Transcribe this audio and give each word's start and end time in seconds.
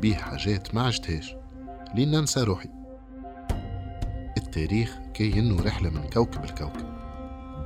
بيه 0.00 0.14
حاجات 0.14 0.74
ما 0.74 0.82
عشتهاش 0.82 1.34
لين 1.94 2.10
ننسى 2.10 2.42
روحي؟ 2.42 2.68
التاريخ 4.36 4.98
كأنه 5.14 5.62
رحلة 5.62 5.90
من 5.90 6.10
كوكب 6.10 6.44
الكوكب 6.44 6.98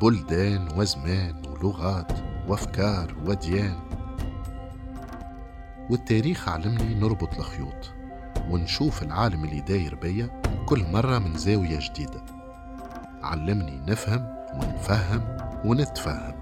بلدان 0.02 0.68
وزمان 0.76 1.42
ولغات 1.46 2.12
وأفكار 2.48 3.14
وديان. 3.26 3.76
والتاريخ 5.90 6.48
علمني 6.48 6.94
نربط 6.94 7.38
الخيوط 7.38 7.92
ونشوف 8.50 9.02
العالم 9.02 9.44
اللي 9.44 9.60
داير 9.60 9.94
بيا 9.94 10.42
كل 10.66 10.84
مرة 10.92 11.18
من 11.18 11.36
زاوية 11.36 11.78
جديدة. 11.80 12.24
علمني 13.22 13.80
نفهم 13.92 14.36
ونفهم 14.54 15.36
ونتفهم. 15.64 16.34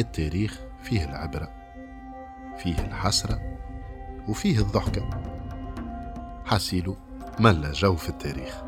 التاريخ 0.00 0.60
فيه 0.82 1.04
العبرة 1.04 1.48
فيه 2.58 2.78
الحسرة 2.78 3.51
وفيه 4.28 4.58
الضحكة. 4.58 5.10
حسيلو 6.44 6.96
ملا 7.40 7.72
جو 7.72 7.96
في 7.96 8.08
التاريخ. 8.08 8.62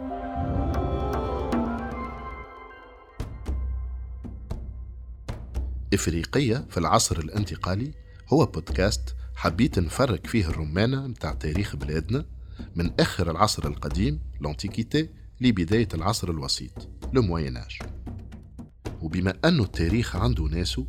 إفريقية 5.94 6.66
في 6.70 6.78
العصر 6.78 7.18
الانتقالي 7.18 7.92
هو 8.28 8.46
بودكاست 8.46 9.16
حبيت 9.36 9.78
نفرق 9.78 10.26
فيه 10.26 10.46
الرمانة 10.46 11.06
متاع 11.06 11.32
تاريخ 11.32 11.76
بلادنا 11.76 12.26
من 12.74 12.90
آخر 13.00 13.30
العصر 13.30 13.66
القديم 13.66 14.20
لانتيكيتي 14.40 15.08
لبداية 15.40 15.88
العصر 15.94 16.30
الوسيط 16.30 16.88
لو 17.12 17.22
وبما 19.02 19.34
أنه 19.44 19.62
التاريخ 19.62 20.16
عنده 20.16 20.44
ناسه 20.44 20.86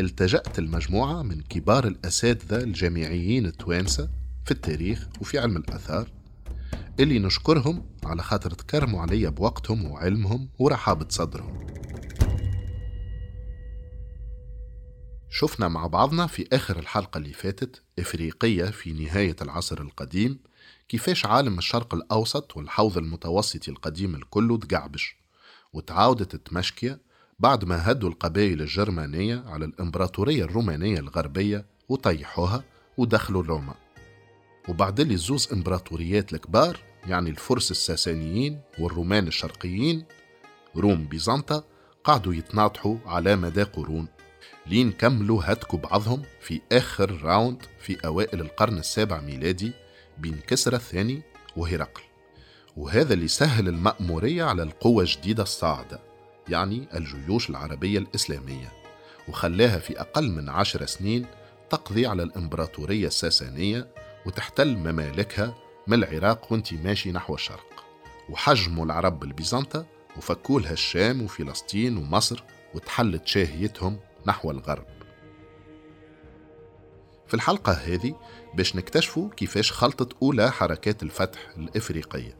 التجأت 0.00 0.58
المجموعة 0.58 1.22
من 1.22 1.40
كبار 1.40 1.86
الأساتذة 1.86 2.56
الجامعيين 2.56 3.46
التوانسة 3.46 4.08
في 4.44 4.50
التاريخ 4.50 5.08
وفي 5.20 5.38
علم 5.38 5.56
الآثار 5.56 6.10
اللي 7.00 7.18
نشكرهم 7.18 7.86
على 8.04 8.22
خاطر 8.22 8.50
تكرموا 8.50 9.00
عليا 9.00 9.28
بوقتهم 9.28 9.84
وعلمهم 9.84 10.48
ورحابة 10.58 11.06
صدرهم. 11.08 11.66
شفنا 15.30 15.68
مع 15.68 15.86
بعضنا 15.86 16.26
في 16.26 16.46
آخر 16.52 16.78
الحلقة 16.78 17.18
اللي 17.18 17.32
فاتت 17.32 17.82
إفريقية 17.98 18.64
في 18.64 18.92
نهاية 18.92 19.36
العصر 19.42 19.80
القديم 19.80 20.38
كيفاش 20.88 21.26
عالم 21.26 21.58
الشرق 21.58 21.94
الأوسط 21.94 22.56
والحوض 22.56 22.98
المتوسطي 22.98 23.70
القديم 23.70 24.14
الكل 24.14 24.58
تقعبش 24.68 25.16
وتعاودت 25.72 26.36
تمشكية 26.36 27.00
بعد 27.38 27.64
ما 27.64 27.90
هدوا 27.90 28.08
القبائل 28.08 28.60
الجرمانية 28.60 29.44
على 29.46 29.64
الإمبراطورية 29.64 30.44
الرومانية 30.44 30.98
الغربية 30.98 31.64
وطيحوها 31.88 32.64
ودخلوا 32.96 33.42
روما 33.42 33.74
وبعد 34.68 35.00
اللي 35.00 35.16
زوز 35.16 35.52
إمبراطوريات 35.52 36.32
الكبار 36.32 36.78
يعني 37.06 37.30
الفرس 37.30 37.70
الساسانيين 37.70 38.60
والرومان 38.78 39.26
الشرقيين 39.26 40.04
روم 40.76 41.04
بيزنطة 41.04 41.64
قعدوا 42.04 42.34
يتناطحوا 42.34 42.96
على 43.06 43.36
مدى 43.36 43.62
قرون 43.62 44.08
لين 44.66 44.92
كملوا 44.92 45.42
هتكوا 45.44 45.78
بعضهم 45.78 46.22
في 46.40 46.60
آخر 46.72 47.22
round 47.22 47.62
في 47.80 48.06
أوائل 48.06 48.40
القرن 48.40 48.78
السابع 48.78 49.20
ميلادي 49.20 49.72
بين 50.18 50.38
كسرى 50.46 50.76
الثاني 50.76 51.22
وهرقل. 51.56 52.02
وهذا 52.76 53.14
اللي 53.14 53.28
سهل 53.28 53.68
المأمورية 53.68 54.44
على 54.44 54.62
القوة 54.62 55.02
الجديدة 55.02 55.42
الصاعدة. 55.42 56.00
يعني 56.48 56.88
الجيوش 56.94 57.50
العربية 57.50 57.98
الإسلامية 57.98 58.72
وخلاها 59.28 59.78
في 59.78 60.00
أقل 60.00 60.30
من 60.30 60.48
عشر 60.48 60.86
سنين 60.86 61.26
تقضي 61.70 62.06
على 62.06 62.22
الإمبراطورية 62.22 63.06
الساسانية 63.06 63.88
وتحتل 64.26 64.76
ممالكها 64.76 65.54
من 65.86 66.04
العراق 66.04 66.52
وانت 66.52 66.74
ماشي 66.74 67.12
نحو 67.12 67.34
الشرق. 67.34 67.84
وحجموا 68.30 68.84
العرب 68.84 69.22
البيزنطة 69.24 69.86
وفكوا 70.16 70.60
لها 70.60 70.72
الشام 70.72 71.22
وفلسطين 71.22 71.96
ومصر 71.96 72.42
وتحلت 72.74 73.26
شاهيتهم 73.26 74.00
نحو 74.26 74.50
الغرب. 74.50 74.86
في 77.26 77.34
الحلقة 77.34 77.72
هذه 77.72 78.20
باش 78.54 78.76
نكتشفوا 78.76 79.30
كيفاش 79.30 79.72
خلطت 79.72 80.16
أولى 80.22 80.50
حركات 80.50 81.02
الفتح 81.02 81.40
الإفريقية. 81.56 82.36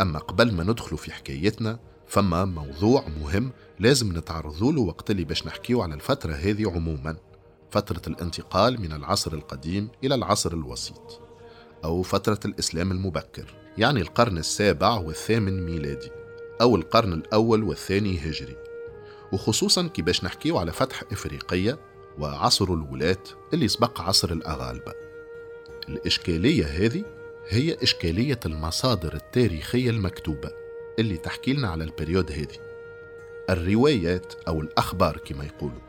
أما 0.00 0.18
قبل 0.18 0.52
ما 0.52 0.64
ندخلوا 0.64 0.98
في 0.98 1.12
حكايتنا 1.12 1.78
فما 2.06 2.44
موضوع 2.44 3.04
مهم 3.08 3.52
لازم 3.78 4.18
نتعرضوا 4.18 4.72
له 4.72 4.80
وقت 4.80 5.10
اللي 5.10 5.24
باش 5.24 5.46
نحكيو 5.46 5.82
على 5.82 5.94
الفترة 5.94 6.32
هذه 6.32 6.70
عموما 6.70 7.16
فترة 7.70 8.02
الانتقال 8.06 8.80
من 8.80 8.92
العصر 8.92 9.32
القديم 9.32 9.88
إلى 10.04 10.14
العصر 10.14 10.52
الوسيط 10.52 11.20
أو 11.84 12.02
فترة 12.02 12.40
الإسلام 12.44 12.92
المبكر 12.92 13.54
يعني 13.78 14.00
القرن 14.00 14.38
السابع 14.38 14.96
والثامن 14.96 15.66
ميلادي 15.66 16.10
أو 16.60 16.76
القرن 16.76 17.12
الأول 17.12 17.62
والثاني 17.62 18.18
هجري. 18.18 18.56
وخصوصا 19.32 19.86
كي 19.86 20.02
باش 20.02 20.24
نحكيو 20.24 20.58
على 20.58 20.72
فتح 20.72 21.02
إفريقية 21.12 21.78
وعصر 22.18 22.64
الولاة 22.64 23.22
اللي 23.54 23.68
سبق 23.68 24.00
عصر 24.00 24.32
الأغالبة. 24.32 24.92
الإشكالية 25.88 26.64
هذه 26.66 27.04
هي 27.48 27.76
إشكالية 27.82 28.40
المصادر 28.46 29.14
التاريخية 29.14 29.90
المكتوبة. 29.90 30.63
اللي 30.98 31.16
تحكي 31.16 31.52
لنا 31.52 31.68
على 31.68 31.84
البريود 31.84 32.32
هذه 32.32 32.58
الروايات 33.50 34.34
أو 34.48 34.60
الأخبار 34.60 35.16
كما 35.16 35.44
يقولوا. 35.44 35.80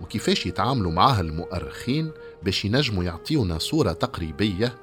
وكيفاش 0.00 0.46
يتعاملوا 0.46 0.92
معها 0.92 1.20
المؤرخين 1.20 2.10
باش 2.42 2.64
ينجموا 2.64 3.04
يعطيونا 3.04 3.58
صورة 3.58 3.92
تقريبية 3.92 4.78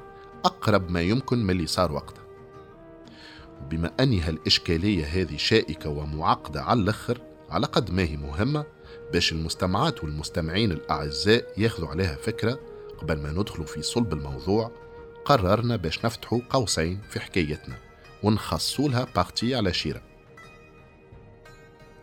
أقرب 0.46 0.92
ما 0.92 1.02
يمكن 1.02 1.38
من 1.38 1.50
اللي 1.50 1.68
صار 1.68 1.92
وقتها. 1.92 2.26
وبما 3.62 3.92
أني 4.00 4.22
هالإشكالية 4.22 5.06
هذه 5.06 5.38
شائكة 5.38 5.90
ومعقدة 5.90 6.62
على 6.62 6.82
الأخر 6.82 7.22
على 7.50 7.66
قد 7.66 7.92
ما 7.92 8.04
هي 8.04 8.18
مهمة 8.18 8.66
باش 9.14 9.32
المستمعات 9.32 10.04
والمستمعين 10.04 10.72
الأعزاء 10.72 11.54
ياخذوا 11.58 11.88
عليها 11.88 12.16
فكرة 12.16 12.60
قبل 12.98 13.18
ما 13.18 13.32
ندخلوا 13.32 13.66
في 13.66 13.82
صلب 13.82 14.14
الموضوع 14.14 14.72
قررنا 15.26 15.76
باش 15.76 16.06
نفتحوا 16.06 16.40
قوسين 16.50 17.00
في 17.10 17.20
حكايتنا. 17.20 17.85
ونخصوا 18.26 18.90
لها 18.90 19.08
partie 19.16 19.56
على 19.56 19.74
شيرة. 19.74 20.02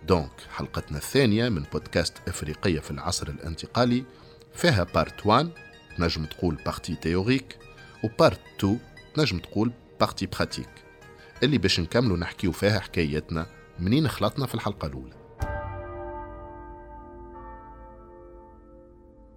Donc 0.07 0.41
حلقتنا 0.51 0.99
الثانية 0.99 1.49
من 1.49 1.63
بودكاست 1.73 2.29
إفريقية 2.29 2.81
في 2.81 2.91
العصر 2.91 3.29
الانتقالي 3.29 4.05
فيها 4.55 4.85
partie 4.85 5.27
1 5.27 5.51
نجم 5.99 6.25
تقول 6.25 6.55
partie 6.55 6.95
théorique 6.95 7.59
و 8.05 8.10
partie 8.10 8.41
2 8.59 8.79
نجم 9.19 9.39
تقول 9.39 9.73
partie 10.01 10.27
pratique 10.27 10.69
اللي 11.43 11.59
باش 11.59 11.81
نكملوا 11.81 12.17
نحكيو 12.17 12.53
فيها 12.53 12.81
حكايتنا 12.81 13.47
منين 13.79 14.09
خلطنا 14.09 14.47
في 14.47 14.55
الحلقة 14.55 14.87
الأولى. 14.87 15.15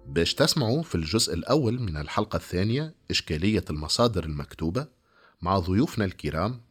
باش 0.06 0.34
تسمعوا 0.34 0.82
في 0.82 0.94
الجزء 0.94 1.34
الأول 1.34 1.80
من 1.80 1.96
الحلقة 1.96 2.36
الثانية 2.36 2.94
إشكالية 3.10 3.64
المصادر 3.70 4.24
المكتوبة 4.24 4.86
مع 5.42 5.58
ضيوفنا 5.58 6.04
الكرام 6.04 6.66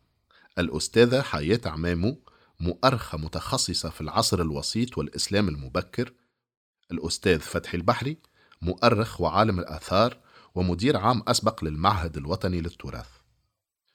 الأستاذة 0.58 1.22
حياة 1.22 1.62
عمامو 1.66 2.22
مؤرخة 2.60 3.18
متخصصة 3.18 3.90
في 3.90 4.02
العصر 4.02 4.42
الوسيط 4.42 4.98
والإسلام 4.98 5.50
المبكر 5.50 6.14
الأستاذ 6.92 7.40
فتحي 7.40 7.78
البحري 7.78 8.18
مؤرخ 8.62 9.22
وعالم 9.22 9.60
الآثار 9.60 10.18
ومدير 10.56 10.98
عام 10.98 11.24
أسبق 11.28 11.64
للمعهد 11.64 12.18
الوطني 12.18 12.62
للتراث. 12.62 13.10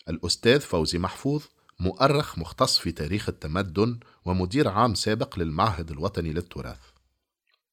الأستاذ 0.09 0.61
فوزي 0.61 0.99
محفوظ 0.99 1.43
مؤرخ 1.81 2.39
مختص 2.39 2.79
في 2.79 2.93
تاريخ 2.93 3.29
التمدن 3.29 4.01
ومدير 4.25 4.69
عام 4.69 4.95
سابق 4.95 5.39
للمعهد 5.39 5.91
الوطني 5.91 6.33
للتراث. 6.33 6.81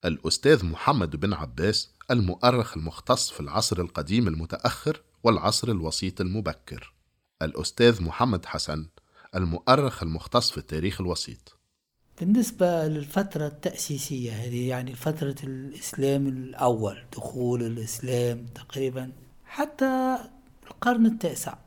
الأستاذ 0.05 0.65
محمد 0.65 1.15
بن 1.15 1.33
عباس 1.33 1.89
المؤرخ 2.11 2.77
المختص 2.77 3.29
في 3.31 3.39
العصر 3.39 3.81
القديم 3.81 4.27
المتأخر 4.27 5.01
والعصر 5.23 5.67
الوسيط 5.71 6.21
المبكر. 6.21 6.96
الأستاذ 7.41 8.03
محمد 8.03 8.45
حسن 8.45 8.87
المؤرخ 9.35 10.03
المختص 10.03 10.51
في 10.51 10.57
التاريخ 10.57 11.01
الوسيط. 11.01 11.57
بالنسبة 12.19 12.87
للفترة 12.87 13.47
التأسيسية 13.47 14.31
هذه 14.31 14.69
يعني 14.69 14.95
فترة 14.95 15.35
الإسلام 15.43 16.27
الأول 16.27 17.03
دخول 17.13 17.63
الإسلام 17.63 18.45
تقريبا 18.55 19.11
حتى 19.45 20.17
القرن 20.67 21.05
التاسع 21.05 21.57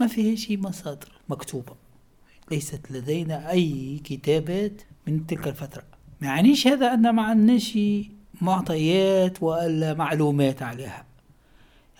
ما 0.00 0.06
فيها 0.06 0.36
شيء 0.36 0.58
مصادر 0.58 1.12
مكتوبة. 1.28 1.76
ليست 2.50 2.90
لدينا 2.90 3.50
أي 3.50 4.00
كتابات 4.04 4.82
من 5.06 5.26
تلك 5.26 5.48
الفترة. 5.48 5.84
ما 6.20 6.26
يعنيش 6.26 6.66
هذا 6.66 6.94
أن 6.94 7.10
ما 7.10 7.22
عندناش 7.22 7.78
معطيات 8.40 9.42
ولا 9.42 9.94
معلومات 9.94 10.62
عليها. 10.62 11.13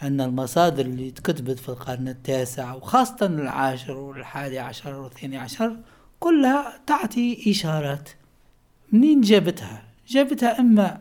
أن 0.02 0.20
المصادر 0.20 0.86
اللي 0.86 1.10
تكتبت 1.10 1.58
في 1.58 1.68
القرن 1.68 2.08
التاسع 2.08 2.74
وخاصة 2.74 3.26
العاشر 3.26 3.96
والحادي 3.96 4.58
عشر 4.58 4.94
والثاني 4.94 5.36
عشر 5.36 5.76
كلها 6.20 6.80
تعطي 6.86 7.50
إشارات. 7.50 8.08
منين 8.92 9.20
جابتها؟ 9.20 9.82
جابتها 10.08 10.60
إما 10.60 11.00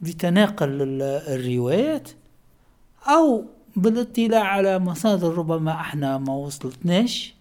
بتناقل 0.00 1.02
الروايات 1.02 2.08
أو 3.08 3.44
بالاطلاع 3.76 4.42
على 4.44 4.78
مصادر 4.78 5.38
ربما 5.38 5.72
إحنا 5.72 6.18
ما 6.18 6.32
وصلتناش 6.32 7.34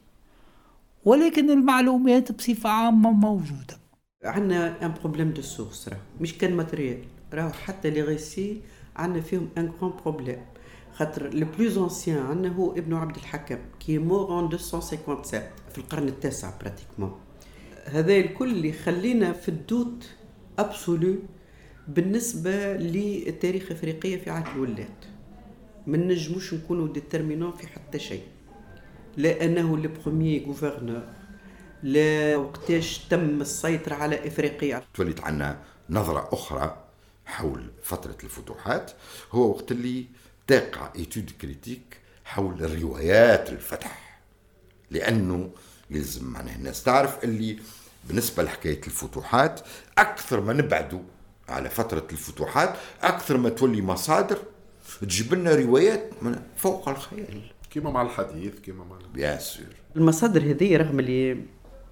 ولكن 1.05 1.49
المعلومات 1.49 2.31
بصفة 2.31 2.69
عامة 2.69 3.11
موجودة. 3.11 3.77
عندنا 4.23 4.85
un 4.85 4.93
problème 5.01 5.29
de 5.31 5.41
sources 5.41 5.89
راه 5.89 5.97
مش 6.21 6.37
كان 6.37 6.53
matériel 6.53 7.03
راهو 7.33 7.49
حتى 7.49 7.89
لي 7.89 8.01
غيسي 8.01 8.61
عندنا 8.95 9.21
فيهم 9.21 9.49
un 9.57 9.69
grand 9.81 9.93
problème 10.05 10.41
خاطر 10.97 11.33
le 11.33 11.47
plus 11.57 11.77
ancien 11.77 12.17
عندنا 12.17 12.55
هو 12.55 12.71
ابن 12.71 12.93
عبد 12.93 13.15
الحكم 13.15 13.57
qui 13.79 13.97
est 13.97 14.15
mort 14.15 14.39
en 14.39 14.43
257 14.43 15.41
في 15.71 15.77
القرن 15.77 16.07
التاسع 16.07 16.51
pratiquement 16.61 17.19
هذا 17.85 18.17
الكل 18.17 18.51
اللي 18.51 18.71
خلينا 18.73 19.33
في 19.33 19.49
ال 19.49 19.59
doute 19.59 20.09
absolu 20.59 21.15
بالنسبة 21.87 22.73
للتاريخ 22.73 23.71
افريقيا 23.71 24.17
في 24.17 24.29
عهد 24.29 24.47
الولات 24.55 25.05
ما 25.87 25.97
نجموش 25.97 26.53
نكونوا 26.53 26.87
déterminants 26.87 27.51
في 27.51 27.67
حتى 27.67 27.99
شيء. 27.99 28.23
لا 29.17 29.45
إنه 29.45 29.77
le 29.77 29.89
premier 30.03 30.45
gouverneur 30.45 31.03
لا 31.83 32.37
وقتاش 32.37 32.97
تم 32.97 33.41
السيطرة 33.41 33.95
على 33.95 34.27
إفريقيا. 34.27 34.83
توليت 34.93 35.21
عنا 35.21 35.59
نظرة 35.89 36.29
أخرى 36.31 36.77
حول 37.25 37.71
فترة 37.83 38.17
الفتوحات 38.23 38.91
هو 39.31 39.49
وقت 39.49 39.71
اللي 39.71 40.05
تقع 40.47 40.91
étude 40.95 41.31
critique 41.41 41.97
حول 42.25 42.81
روايات 42.83 43.49
الفتح 43.49 44.19
لأنه 44.91 45.49
يلزم 45.89 46.25
معناها 46.25 46.55
الناس 46.55 46.83
تعرف 46.83 47.23
اللي 47.23 47.59
بالنسبة 48.07 48.43
لحكاية 48.43 48.81
الفتوحات 48.87 49.61
أكثر 49.97 50.41
ما 50.41 50.53
نبعدوا 50.53 51.01
على 51.49 51.69
فترة 51.69 52.07
الفتوحات 52.11 52.75
أكثر 53.01 53.37
ما 53.37 53.49
تولي 53.49 53.81
مصادر 53.81 54.37
تجيب 55.01 55.33
لنا 55.33 55.55
روايات 55.55 56.09
من 56.21 56.41
فوق 56.57 56.89
الخيال. 56.89 57.41
كيما 57.71 57.91
مع 57.91 58.01
الحديث 58.01 58.59
كيما 58.59 58.83
مع 58.83 58.97
بيان 59.13 59.39
سور. 59.39 59.65
المصادر 59.95 60.41
هذه 60.51 60.77
رغم 60.77 60.99
اللي 60.99 61.37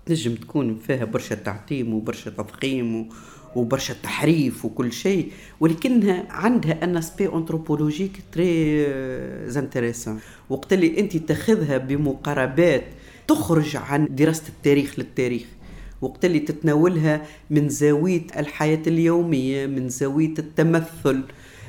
تنجم 0.05 0.35
تكون 0.35 0.79
فيها 0.79 1.05
برشا 1.05 1.35
تعتيم 1.35 1.93
وبرشا 1.93 2.29
تضخيم 2.29 3.09
وبرشا 3.55 3.93
تحريف 4.03 4.65
وكل 4.65 4.93
شيء 4.93 5.31
ولكنها 5.59 6.25
عندها 6.29 6.83
un 6.83 6.97
aspect 6.97 7.27
anthropologique 7.27 8.11
très 8.31 8.87
intéressant 9.59 10.19
وقت 10.49 10.73
اللي 10.73 10.99
انت 10.99 11.17
تاخذها 11.17 11.77
بمقاربات 11.77 12.83
تخرج 13.27 13.75
عن 13.75 14.07
دراسة 14.11 14.43
التاريخ 14.49 14.99
للتاريخ. 14.99 15.43
وقت 16.01 16.25
اللي 16.25 16.39
تتناولها 16.39 17.25
من 17.49 17.69
زاوية 17.69 18.27
الحياة 18.37 18.81
اليومية 18.87 19.65
من 19.65 19.89
زاوية 19.89 20.33
التمثل 20.39 21.21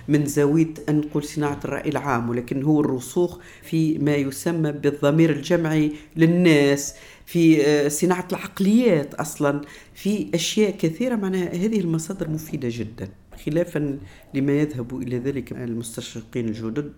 من 0.08 0.26
زاوية 0.26 0.74
أن 0.88 0.96
نقول 1.00 1.24
صناعة 1.24 1.60
الرأي 1.64 1.90
العام. 1.90 2.30
ولكن 2.30 2.62
هو 2.62 2.80
الرسوخ 2.80 3.38
في 3.62 3.98
ما 3.98 4.14
يسمى 4.14 4.72
بالضمير 4.72 5.30
الجمعي 5.30 5.92
للناس. 6.16 6.94
في 7.26 7.66
آه، 7.66 7.88
صناعة 7.88 8.28
العقليات 8.32 9.14
أصلا. 9.14 9.60
في 9.94 10.30
أشياء 10.34 10.70
كثيرة 10.70 11.16
معناها 11.16 11.54
هذه 11.54 11.80
المصادر 11.80 12.30
مفيدة 12.30 12.68
جدا 12.72 13.08
خلافا 13.46 13.98
لما 14.34 14.52
يذهب 14.52 15.02
إلى 15.02 15.18
ذلك 15.18 15.52
المستشرقين 15.52 16.48
الجدد 16.48 16.92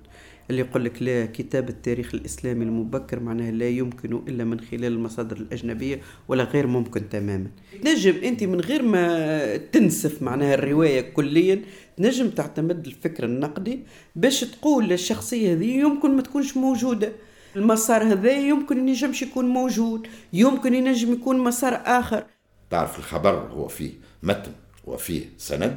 اللي 0.50 0.61
يقول 0.61 0.84
لك 0.84 1.02
لا 1.02 1.26
كتاب 1.26 1.69
التاريخ 1.69 2.14
الإسلامي 2.14 2.64
المبكر 2.64 3.20
معناها 3.20 3.50
لا 3.50 3.69
يمكن 3.69 4.20
إلا 4.28 4.44
من 4.44 4.61
خلال 4.61 4.84
المصادر 4.84 5.37
الأجنبية 5.37 6.00
ولا 6.28 6.44
غير 6.44 6.67
ممكن 6.67 7.08
تماما. 7.08 7.46
نجم 7.84 8.14
أنت 8.25 8.44
من 8.44 8.61
غير 8.61 8.82
ما 8.82 9.56
تنسف 9.56 10.23
معناها 10.23 10.55
الرواية 10.55 11.00
كليا 11.00 11.62
نجم 11.99 12.31
تعتمد 12.31 12.87
الفكر 12.87 13.25
النقدي 13.25 13.81
باش 14.17 14.40
تقول 14.40 14.93
الشخصية 14.93 15.52
هذه 15.52 15.78
يمكن 15.78 16.17
ما 16.17 16.23
تكونش 16.23 16.56
موجودة. 16.56 17.12
المسار 17.56 18.03
هذا 18.03 18.32
يمكن 18.32 18.79
أن 18.79 18.88
ينجمش 18.88 19.23
يكون 19.23 19.44
موجود 19.44 20.06
يمكن 20.32 20.75
ينجم 20.75 21.12
يكون 21.12 21.38
مسار 21.38 21.82
آخر. 21.85 22.25
تعرف 22.70 22.99
الخبر 22.99 23.35
هو 23.35 23.69
فيه 23.69 23.93
متن 24.23 24.53
وفيه 24.85 25.25
سند. 25.38 25.76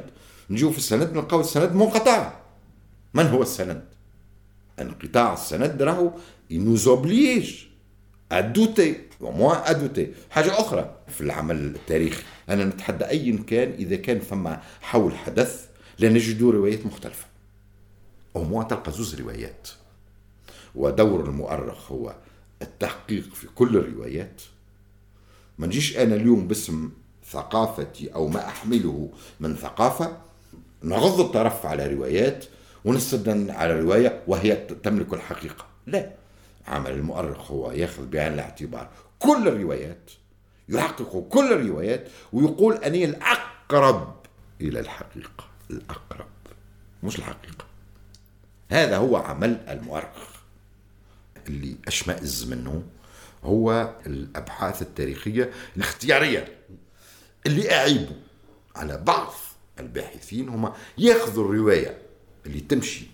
نجيو 0.50 0.70
في 0.70 0.78
السند 0.78 1.12
نلقاو 1.12 1.40
السند 1.40 1.72
منقطع. 1.72 2.32
من 3.14 3.26
هو 3.26 3.42
السند؟ 3.42 3.84
انقطاع 4.80 5.32
السند 5.32 5.82
راهو 5.82 6.10
ينوز 6.50 6.88
اوبليج 6.88 7.64
ادوتي 8.32 8.96
وموا 9.20 9.70
ادوتي 9.70 10.12
حاجة 10.30 10.60
أخرى 10.60 10.96
في 11.08 11.20
العمل 11.20 11.56
التاريخي 11.56 12.22
أنا 12.48 12.64
نتحدى 12.64 13.04
ايا 13.04 13.38
كان 13.46 13.72
إذا 13.72 13.96
كان 13.96 14.20
فما 14.20 14.62
حول 14.80 15.16
حدث 15.16 15.66
لنجدوا 15.98 16.52
روايات 16.52 16.86
مختلفة. 16.86 17.26
أو 18.36 18.62
تلقى 18.62 18.92
زوز 18.92 19.20
روايات. 19.20 19.68
ودور 20.74 21.24
المؤرخ 21.24 21.92
هو 21.92 22.14
التحقيق 22.62 23.34
في 23.34 23.46
كل 23.46 23.76
الروايات. 23.76 24.42
ما 25.58 25.66
نجيش 25.66 25.96
أنا 25.96 26.14
اليوم 26.14 26.48
باسم 26.48 26.90
ثقافتي 27.30 28.14
أو 28.14 28.28
ما 28.28 28.48
أحمله 28.48 29.10
من 29.40 29.56
ثقافة 29.56 30.18
نغض 30.82 31.20
الطرف 31.20 31.66
على 31.66 31.94
روايات 31.94 32.44
ونستدن 32.84 33.50
على 33.50 33.80
رواية 33.80 34.22
وهي 34.26 34.56
تملك 34.56 35.12
الحقيقة. 35.12 35.66
لا 35.86 36.10
عمل 36.66 36.90
المؤرخ 36.90 37.50
هو 37.50 37.72
ياخذ 37.72 38.06
بعين 38.06 38.32
الاعتبار. 38.32 38.88
كل 39.18 39.48
الروايات 39.48 40.10
يحقق 40.68 41.26
كل 41.28 41.52
الروايات 41.52 42.08
ويقول 42.32 42.74
أني 42.74 43.04
الأقرب 43.04 44.14
إلى 44.60 44.80
الحقيقة. 44.80 45.44
الأقرب 45.70 46.26
مش 47.02 47.18
الحقيقة. 47.18 47.64
هذا 48.70 48.96
هو 48.96 49.16
عمل 49.16 49.60
المؤرخ. 49.68 50.39
اللي 51.50 51.76
اشمئز 51.86 52.44
منه 52.44 52.82
هو 53.44 53.94
الأبحاث 54.06 54.82
التاريخية 54.82 55.50
الاختيارية 55.76 56.58
اللي 57.46 57.72
أعيبوا 57.72 58.16
على 58.76 58.96
بعض 58.96 59.34
الباحثين 59.80 60.48
هم 60.48 60.72
ياخذوا 60.98 61.44
الرواية 61.44 61.98
اللي 62.46 62.60
تمشي 62.60 63.06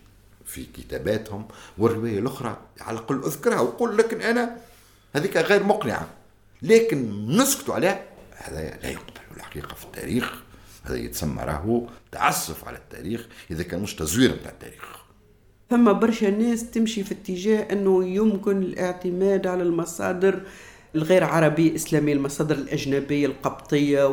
في 0.45 0.65
كتاباتهم 0.65 1.49
والرواية 1.79 2.19
الأخرى 2.19 2.57
على 2.81 2.99
الأقل 2.99 3.25
أذكرها 3.25 3.61
وقول 3.61 3.99
لكن 3.99 4.21
أنا 4.21 4.57
هذيك 5.15 5.37
غير 5.37 5.63
مقنعة. 5.63 6.09
لكن 6.63 7.27
نسكتوا 7.37 7.75
عليها 7.75 8.05
هذا 8.33 8.61
لا 8.83 8.91
يقبل 8.91 9.13
الحقيقة 9.37 9.75
في 9.75 9.85
التاريخ. 9.85 10.33
هذا 10.85 10.97
يتسمى 10.97 11.43
راهو 11.43 11.89
تعسف 12.13 12.69
على 12.69 12.77
التاريخ 12.77 13.27
إذا 13.51 13.63
كان 13.63 13.81
مش 13.81 13.95
تزوير 13.95 14.35
بتاع 14.35 14.51
التاريخ. 14.51 15.06
ثم 15.71 15.93
برشا 15.93 16.27
ناس 16.27 16.71
تمشي 16.71 17.05
في 17.05 17.15
اتجاه 17.15 17.73
إنه 17.73 18.05
يمكن 18.05 18.63
الاعتماد 18.63 19.47
على 19.47 19.63
المصادر 19.63 20.41
الغير 20.95 21.25
عربية 21.25 21.75
إسلامية 21.75 22.13
المصادر 22.13 22.55
الأجنبية 22.55 23.27
القبطية 23.27 24.05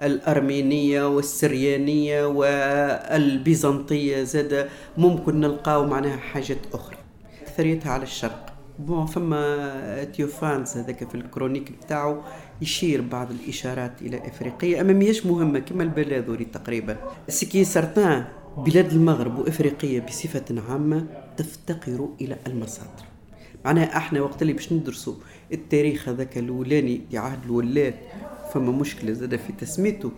والأرمينية 0.00 1.08
والسريانية 1.08 2.26
والبيزنطية 2.26 4.22
زاد 4.22 4.68
ممكن 4.98 5.40
نلقاو 5.40 5.86
معناها 5.86 6.16
حاجات 6.16 6.58
أخرى. 6.72 6.96
أكثريتها 7.42 7.92
على 7.92 8.02
الشرق. 8.02 8.52
bon 8.78 9.06
فما 9.06 10.04
Théophane 10.04 10.76
هذاك 10.76 11.08
في 11.08 11.14
ال 11.14 11.20
chronique 11.20 11.72
بتاعه 11.72 12.24
يشير 12.62 13.00
بعض 13.00 13.28
الإشارات 13.30 14.02
إلى 14.02 14.18
إفريقية. 14.28 14.80
أما 14.80 14.92
مياش 14.92 15.26
مهمة 15.26 15.58
كما 15.58 15.82
البلاذري 15.82 16.44
تقريبا. 16.44 16.96
ce 17.28 17.42
qui 17.42 17.64
est 17.64 17.80
certain. 17.80 18.24
بلاد 18.56 18.92
المغرب 18.92 19.38
وإفريقيا 19.38 20.00
بصفة 20.00 20.44
عامة 20.68 21.06
تفتقر 21.36 22.08
إلى 22.20 22.36
المصادر 22.46 23.04
معناها 23.64 23.96
إحنا 23.96 24.20
وقت 24.20 24.42
اللي 24.42 24.52
باش 24.52 24.72
ندرسوا 24.72 25.14
التاريخ 25.52 26.08
هذاك 26.08 26.38
الأولاني 26.38 27.00
عهد 27.14 27.44
الولاة 27.44 27.94
فما 28.52 28.72
مشكلة 28.72 29.12
زاد 29.12 29.36
في 29.36 29.52
تسميته. 29.52 30.12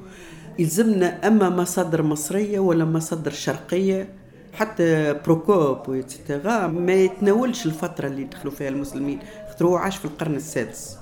يلزمنا 0.59 1.27
أما 1.29 1.51
مصادر 1.51 2.03
مصرية 2.03 2.59
ولا 2.59 2.85
مصادر 2.85 3.31
شرقية 3.31 4.09
حتى 4.53 5.15
Procope 5.25 5.89
et 5.89 6.08
cetera 6.08 6.67
ما 6.67 6.93
يتناولش 6.95 7.67
الفترة 7.67 8.07
اللي 8.09 8.25
دخلوا 8.25 8.53
فيها 8.53 8.69
المسلمين. 8.69 9.19
خاطر 9.49 9.67
هو 9.67 9.77
عاش 9.77 9.97
في 9.97 10.05
القرن 10.05 10.35
السادس. 10.35 10.97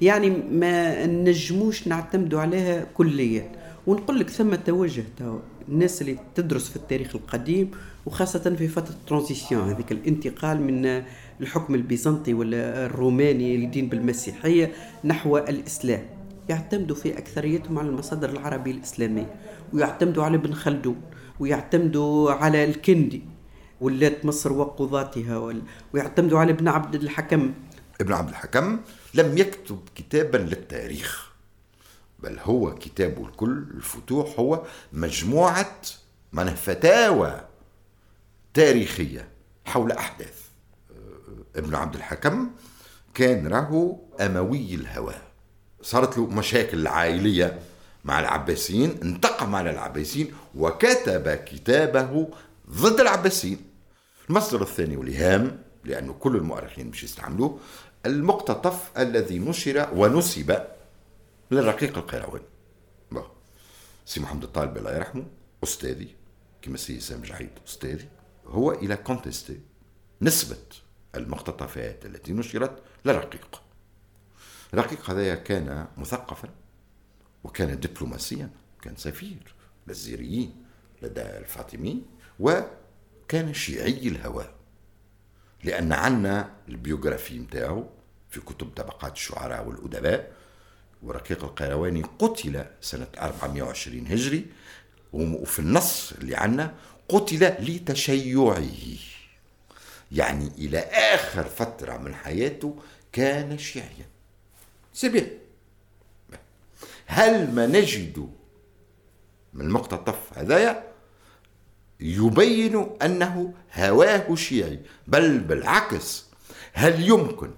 يعني 0.00 0.30
ما 0.30 1.06
نجموش 1.06 1.88
نعتمدوا 1.88 2.40
عليها 2.40 2.86
كليا. 2.94 3.52
ونقول 3.86 4.20
لك 4.20 4.30
ثم 4.30 4.54
توجه 4.54 5.04
تو 5.18 5.38
الناس 5.68 6.02
اللي 6.02 6.18
تدرس 6.34 6.68
في 6.68 6.76
التاريخ 6.76 7.16
القديم 7.16 7.70
وخاصة 8.06 8.54
في 8.58 8.68
فترة 8.68 8.90
ال 8.90 8.96
transition. 8.96 9.68
هذيك 9.70 9.92
الانتقال 9.92 10.60
من 10.60 11.02
الحكم 11.40 11.74
البيزنطي 11.74 12.34
ولا 12.34 12.86
الروماني 12.86 13.54
الدين 13.54 13.88
بالمسيحية 13.88 14.72
نحو 15.04 15.38
الإسلام. 15.38 16.02
يعتمدوا 16.48 16.96
في 16.96 17.18
أكثريتهم 17.18 17.78
على 17.78 17.88
المصادر 17.88 18.30
العربية 18.30 18.72
الإسلامية 18.72 19.34
ويعتمدوا 19.72 20.24
على 20.24 20.36
ابن 20.36 20.54
خلدون 20.54 20.96
ويعتمدوا 21.40 22.30
على 22.30 22.64
الكندي 22.64 23.22
ولات 23.80 24.24
مصر 24.24 24.52
وقضاتها 24.52 25.52
ويعتمدوا 25.94 26.38
على 26.38 26.52
ابن 26.52 26.68
عبد 26.68 26.94
الحكم. 26.94 27.52
ابن 28.00 28.12
عبد 28.12 28.28
الحكم 28.28 28.78
لم 29.14 29.38
يكتب 29.38 29.78
كتابا 29.94 30.38
للتاريخ. 30.38 31.32
بل 32.18 32.38
هو 32.38 32.74
كتابه 32.74 33.26
الكل 33.26 33.64
الفتوح 33.74 34.38
هو 34.38 34.62
مجموعة 34.92 35.76
معناها 36.32 36.54
فتاوى 36.54 37.40
تاريخية 38.54 39.28
حول 39.64 39.92
أحداث. 39.92 40.42
آه، 40.90 41.58
ابن 41.58 41.74
عبد 41.74 41.94
الحكم 41.94 42.50
كان 43.14 43.46
راهو 43.46 43.96
أموي 44.20 44.74
الهوى. 44.74 45.14
صارت 45.82 46.18
له 46.18 46.26
مشاكل 46.26 46.86
عائلية 46.86 47.58
مع 48.04 48.20
العباسيين 48.20 48.98
انتقم 49.02 49.54
على 49.54 49.70
العباسيين 49.70 50.34
وكتب 50.54 51.28
كتابه 51.28 52.28
ضد 52.70 53.00
العباسيين. 53.00 53.58
المصدر 54.30 54.62
الثاني 54.62 54.96
والهام 54.96 55.62
لأنه 55.84 56.12
كل 56.12 56.36
المؤرخين 56.36 56.86
مش 56.86 57.04
يستعملوه 57.04 57.58
المقتطف 58.06 58.90
الذي 58.98 59.38
نشر 59.38 59.88
ونسب 59.94 60.58
للرقيق 61.50 61.98
القيرواني 61.98 62.44
سي 64.06 64.20
محمد 64.20 64.42
الطالب 64.42 64.76
الله 64.76 64.96
يرحمه 64.96 65.26
أستاذي 65.64 66.14
كما 66.62 66.76
سي 66.76 67.00
هشام 67.00 67.22
جعيط 67.22 67.50
أستاذي 67.66 68.08
هو 68.46 68.72
il 68.72 68.96
a 68.96 69.03
contesté 69.03 69.60
نسبة 70.22 70.66
المقتطفات 71.14 72.06
التي 72.06 72.32
نشرت 72.32 72.82
للرقيق. 73.04 73.62
الرقيق 74.74 75.10
هذا 75.10 75.34
كان 75.34 75.86
مثقفا 75.96 76.48
وكان 77.44 77.80
دبلوماسيا 77.80 78.50
كان 78.82 78.96
سفير 78.96 79.54
للزيريين 79.86 80.64
لدى 81.02 81.22
الفاطميين 81.22 82.06
وكان 82.40 83.54
شيعي 83.54 84.08
الهواء 84.08 84.54
لأن 85.64 85.92
عنا 85.92 86.56
البيوغرافي 86.68 87.38
متاعه 87.38 87.88
في 88.30 88.40
كتب 88.40 88.68
طبقات 88.76 89.12
الشعراء 89.12 89.68
والأدباء 89.68 90.37
ورقيق 91.02 91.44
القيرواني 91.44 92.02
قتل 92.18 92.64
سنة 92.80 93.06
420 93.18 94.06
هجري 94.06 94.46
وفي 95.12 95.58
النص 95.58 96.12
اللي 96.12 96.36
عنا 96.36 96.74
قتل 97.08 97.54
لتشيعه. 97.58 98.64
يعني 100.12 100.48
إلى 100.58 100.78
آخر 100.78 101.44
فترة 101.44 101.96
من 101.96 102.14
حياته 102.14 102.76
كان 103.12 103.58
شيعيا. 103.58 104.06
سي 104.94 105.38
هل 107.06 107.54
ما 107.54 107.66
نجد 107.66 108.30
من 109.54 109.66
المقتطف 109.66 110.38
هذايا 110.38 110.92
يبين 112.00 112.96
أنه 113.02 113.54
هواه 113.74 114.34
شيعي. 114.34 114.80
بل 115.06 115.38
بالعكس 115.38 116.24
هل 116.72 117.08
يمكن 117.08 117.50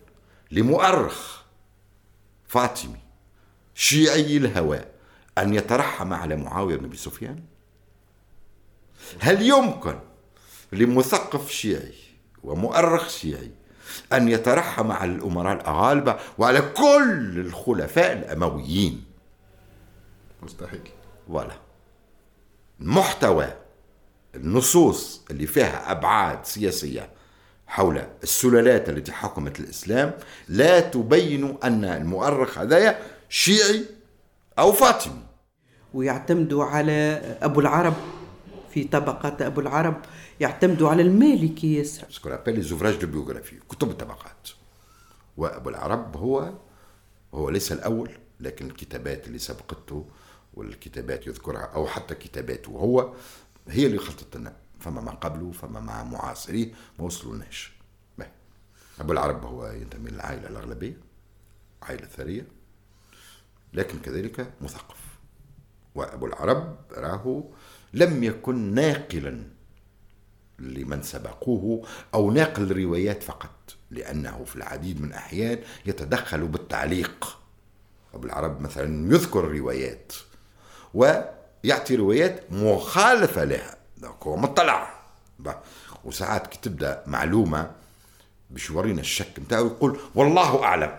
لمؤرخ 0.50 1.42
فاطمي 2.48 3.09
شيعي 3.80 4.36
الهوى 4.36 4.80
أن 5.38 5.54
يترحم 5.54 6.12
على 6.12 6.36
معاوية 6.36 6.76
بن 6.76 6.84
أبي 6.84 6.96
سفيان؟ 6.96 7.42
هل 9.20 9.42
يمكن 9.42 9.98
لمثقف 10.72 11.50
شيعي 11.50 11.94
ومؤرخ 12.44 13.08
شيعي 13.08 13.50
أن 14.12 14.28
يترحم 14.28 14.92
على 14.92 15.12
الأمراء 15.12 15.56
الأغالبة 15.56 16.16
وعلى 16.38 16.60
كل 16.60 17.40
الخلفاء 17.46 18.12
الأمويين؟ 18.12 19.04
مستحيل. 20.42 20.90
ولا 21.28 21.56
محتوى 22.80 23.54
النصوص 24.34 25.22
اللي 25.30 25.46
فيها 25.46 25.90
أبعاد 25.90 26.44
سياسية 26.44 27.10
حول 27.66 28.02
السلالات 28.22 28.88
التي 28.88 29.12
حكمت 29.12 29.60
الإسلام 29.60 30.12
لا 30.48 30.80
تبين 30.80 31.58
أن 31.64 31.84
المؤرخ 31.84 32.58
هذايا 32.58 33.19
شيعي 33.30 33.84
أو 34.58 34.72
فاطمي. 34.72 35.22
ويعتمدوا 35.94 36.64
على 36.64 36.92
أبو 37.42 37.60
العرب 37.60 37.94
في 38.74 38.84
طبقات 38.84 39.42
أبو 39.42 39.60
العرب 39.60 40.02
يعتمدوا 40.40 40.88
على 40.88 41.02
المالكي 41.02 41.74
ياسر 41.74 42.06
ce 42.10 42.17
qu'on 42.17 42.32
appelle 42.32 42.54
les 42.54 42.62
ouvrages 42.62 42.96
de 42.96 43.06
biographie 43.06 43.58
كتب 43.68 43.90
الطبقات. 43.90 44.48
وأبو 45.36 45.68
العرب 45.68 46.16
هو 46.16 46.52
هو 47.34 47.50
ليس 47.50 47.72
الأول 47.72 48.10
لكن 48.40 48.66
الكتابات 48.66 49.26
اللي 49.26 49.38
سبقته 49.38 50.06
والكتابات 50.54 51.26
يذكرها 51.26 51.70
أو 51.74 51.86
حتى 51.86 52.14
كتاباته 52.14 52.70
هو 52.70 53.12
هي 53.68 53.86
اللي 53.86 53.98
خلطت 53.98 54.36
لنا. 54.36 54.56
فما 54.80 55.00
ما 55.00 55.10
قبله 55.10 55.52
فما 55.52 55.80
مع 55.80 56.04
معاصريه 56.04 56.72
ما 56.98 57.04
وصلوناش. 57.04 57.72
أبو 59.00 59.12
العرب 59.12 59.44
هو 59.44 59.66
ينتمي 59.66 60.10
للعائلة 60.10 60.48
الأغلبية 60.48 60.96
عائلة 61.82 62.06
ثرية. 62.06 62.46
لكن 63.72 63.98
كذلك 63.98 64.50
مثقف. 64.60 64.96
وأبو 65.94 66.26
العرب 66.26 66.76
راهو 66.92 67.44
لم 67.94 68.24
يكن 68.24 68.74
ناقلا 68.74 69.42
لمن 70.58 71.02
سبقوه 71.02 71.86
أو 72.14 72.30
ناقل 72.30 72.82
روايات 72.82 73.22
فقط 73.22 73.76
لأنه 73.90 74.44
في 74.44 74.56
العديد 74.56 75.00
من 75.00 75.08
الأحيان 75.08 75.58
يتدخل 75.86 76.48
بالتعليق. 76.48 77.38
أبو 78.14 78.26
العرب 78.26 78.60
مثلا 78.60 79.14
يذكر 79.14 79.44
روايات 79.44 80.12
ويعطي 80.94 81.96
روايات 81.96 82.52
مخالفة 82.52 83.44
لها. 83.44 83.76
هو 84.22 84.36
مطلع. 84.36 85.00
وساعات 86.04 86.46
كي 86.46 86.58
تبدأ 86.62 87.04
معلومة 87.06 87.70
باش 88.50 88.70
يورينا 88.70 89.00
الشك 89.00 89.38
نتاعو 89.38 89.66
يقول 89.66 89.98
والله 90.14 90.64
أعلم. 90.64 90.98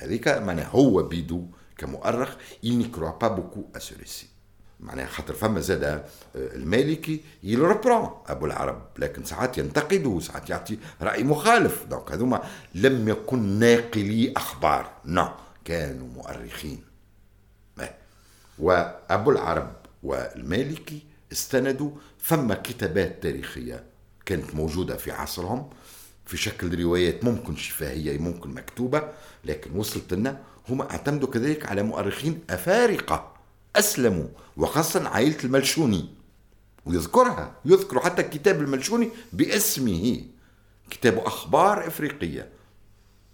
هذيك 0.00 0.28
معناها 0.28 0.68
هو 0.68 1.02
بيدو 1.02 1.46
كمؤرخ. 1.78 2.36
Il 2.64 2.78
n'y 2.78 2.90
croit 2.90 3.18
pas 3.18 3.30
beaucoup 3.30 3.70
à 3.74 3.80
ce 3.80 3.94
récit. 3.94 4.28
معناها 4.80 5.06
خاطر 5.06 5.34
فما 5.34 5.60
زاد 5.60 5.84
آه، 5.84 6.02
المالكي 6.34 7.20
il 7.42 7.57
reprend 7.57 8.10
أبو 8.26 8.46
العرب. 8.46 8.82
لكن 8.98 9.24
ساعات 9.24 9.58
ينتقد 9.58 10.06
وساعات 10.06 10.50
يعطي 10.50 10.78
رأي 11.02 11.24
مخالف. 11.24 11.84
donc 11.84 12.12
هذوما 12.12 12.42
لم 12.74 13.08
يكن 13.08 13.38
ناقلي 13.38 14.32
أخبار. 14.36 14.90
non 15.04 15.28
كانوا 15.64 16.08
مؤرخين. 16.08 16.90
وأبو 18.58 19.30
العرب 19.30 19.72
والمالكي 20.02 21.02
استندوا 21.32 21.90
فما 22.18 22.54
كتابات 22.54 23.22
تاريخية 23.22 23.84
كانت 24.26 24.54
موجودة 24.54 24.96
في 24.96 25.10
عصرهم. 25.10 25.70
في 26.30 26.36
شكل 26.36 26.82
روايات 26.82 27.24
ممكن 27.24 27.56
شفاهية 27.56 28.18
ممكن 28.18 28.50
مكتوبة 28.50 29.02
لكن 29.44 29.76
وصلت 29.76 30.14
لنا 30.14 30.40
هم 30.68 30.82
اعتمدوا 30.82 31.28
كذلك 31.28 31.66
على 31.66 31.82
مؤرخين 31.82 32.40
أفارقة 32.50 33.32
أسلموا 33.76 34.26
وخاصة 34.56 35.08
عائلة 35.08 35.36
الملشوني. 35.44 36.08
ويذكرها 36.86 37.54
يذكر 37.64 38.00
حتى 38.00 38.22
كتاب 38.22 38.60
الملشوني 38.60 39.10
باسمه 39.32 40.22
كتاب 40.90 41.18
أخبار 41.18 41.86
إفريقية. 41.86 42.48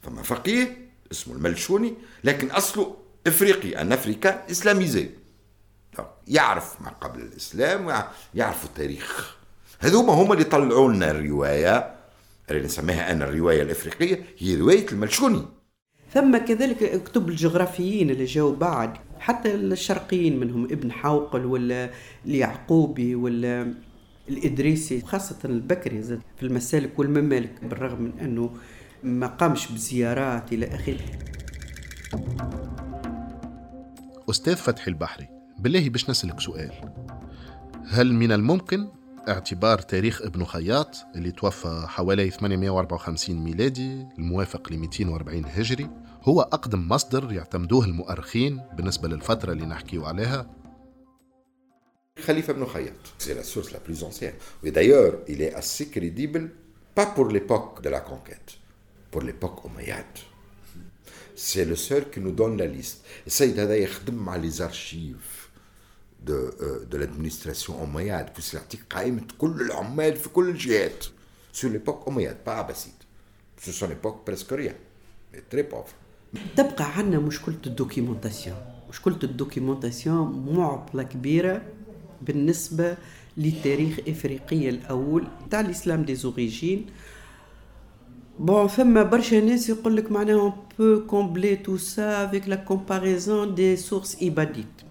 فما 0.03 0.23
فقيه 0.23 0.89
اسمه 1.13 1.35
الملشوني 1.35 1.95
لكن 2.25 2.51
أصله 2.51 2.97
إفريقي 3.27 3.81
أن 3.81 3.93
أفريكا 3.93 4.51
اسلاميزي 4.51 5.11
يعرف 6.29 6.81
ما 6.81 6.89
قبل 6.89 7.21
الإسلام 7.21 7.87
ويعرف 8.35 8.65
التاريخ. 8.65 9.37
هذوما 9.79 10.13
هما 10.13 10.33
اللي 10.33 10.45
طلعوا 10.45 10.93
لنا 10.93 11.11
الرواية. 11.11 11.96
اللي 12.51 12.63
نسميها 12.63 13.13
أنا 13.13 13.25
الرواية 13.25 13.63
الإفريقية 13.63 14.23
هي 14.39 14.57
رواية 14.57 14.87
الملشوني. 14.93 15.43
ثم 16.15 16.37
كذلك 16.37 17.03
كتب 17.03 17.29
الجغرافيين 17.29 18.11
اللي 18.11 18.25
جاوا 18.25 18.57
بعد 18.57 18.91
حتى 19.19 19.55
الشرقيين 19.55 20.41
منهم 20.41 20.65
ابن 20.65 20.93
حوقل 20.93 21.45
ولا 21.47 21.91
اليعقوبي 22.27 23.15
ولا 23.15 23.75
الإدريسي 24.29 25.01
خاصة 25.01 25.37
البكري 25.45 26.03
زاد 26.03 26.21
في 26.37 26.43
المسالك 26.43 26.99
والممالك 26.99 27.65
بالرغم 27.65 28.03
من 28.03 28.19
أنه 28.21 28.51
ما 29.03 29.27
قامش 29.27 29.73
بزيارات 29.73 30.53
إلى 30.53 30.67
آخره. 30.67 31.05
أستاذ 34.31 34.57
فتحي 34.57 34.91
البحري 34.91 35.29
بالله 35.59 35.89
باش 35.89 36.11
نسألك 36.11 36.41
سؤال. 36.41 36.71
هل 37.89 38.15
من 38.15 38.33
الممكن 38.33 38.89
اعتبار 39.29 39.79
تاريخ 39.79 40.23
ابن 40.23 40.45
خياط 40.45 40.97
اللي 41.17 41.31
توفى 41.31 41.85
حوالي 41.89 42.31
854 42.31 43.37
ميلادي 43.37 44.07
الموافق 44.19 44.73
ل 44.73 44.77
240 44.77 45.45
هجري. 45.45 45.91
هو 46.23 46.41
أقدم 46.41 46.89
مصدر 46.89 47.33
يعتمدوه 47.33 47.85
المؤرخين 47.85 48.61
بالنسبة 48.73 49.09
للفترة 49.09 49.53
اللي 49.53 49.67
نحكيو 49.67 50.05
عليها. 50.05 50.51
خليفة 52.25 52.53
ابن 52.53 52.67
خياط. 52.67 52.93
c'est 53.19 53.35
la 53.35 53.43
source 53.43 53.73
la 53.73 53.79
plus 53.87 54.05
ancienne 54.05 54.35
et 54.65 54.71
d'ailleurs 54.71 55.25
il 55.29 55.85
crédible 55.95 57.29
pas 57.29 57.33
pour 57.33 57.33
l'époque 57.33 57.83
de 57.83 57.89
la 57.89 58.01
conquête 58.01 58.53
omeyyade 59.67 60.19
c'est 61.37 61.65
le 61.65 61.75
seul 61.75 62.01
qui 62.03 62.21
nous 62.21 62.31
donne 62.31 62.57
la 62.57 62.65
liste 62.65 62.99
السيد 63.27 63.61
هذا 63.61 63.77
يخدم 63.77 64.15
مع 64.15 64.37
les 64.37 64.64
archives 64.64 65.36
de, 66.27 66.33
euh, 66.61 66.85
de 66.91 66.97
l'administration 66.97 67.73
omeyyade, 67.83 68.29
puis 68.35 68.55
يعطيك 68.55 68.81
قائمة 68.91 69.23
كل 69.39 69.61
العمال 69.61 70.17
في 70.17 70.29
كل 70.29 70.49
الجهات. 70.49 71.05
Sur 71.53 71.69
l'époque 71.71 72.07
omeyyade, 72.07 72.39
pas 72.45 72.57
abbasside. 72.59 73.01
C'est 73.57 73.73
son 73.73 73.91
époque 73.91 74.25
presque 74.25 74.53
rien, 74.53 74.75
mais 75.33 75.43
très 75.51 75.65
pauvre. 75.65 75.95
تبقى 76.57 76.99
عندنا 76.99 77.19
مشكلة 77.19 77.57
ال 77.67 77.73
documentation 77.73 78.57
مشكلة 78.89 79.19
ال 79.23 79.32
documentation 79.32 80.47
معضلة 80.57 81.03
كبيرة 81.03 81.63
بالنسبة 82.23 82.97
لتاريخ 83.37 83.99
إفريقيا 84.09 84.71
الأول 84.71 85.27
تاع 85.51 85.61
الإسلام 85.61 86.03
des 86.03 86.15
origines 86.15 86.87
bon 88.39 88.67
فما 88.67 89.03
برشا 89.03 89.35
ناس 89.37 89.69
يقول 89.69 89.97
لك 89.97 90.13
معناها 90.13 90.51
on 90.51 90.53
peut 90.77 91.05
combler 91.07 91.63
tout 91.67 91.79
ça 91.79 92.21
avec 92.21 92.47
la 92.47 92.57
comparaison 92.57 93.47
des 93.47 93.77
sources 93.77 94.23
ibadites 94.23 94.86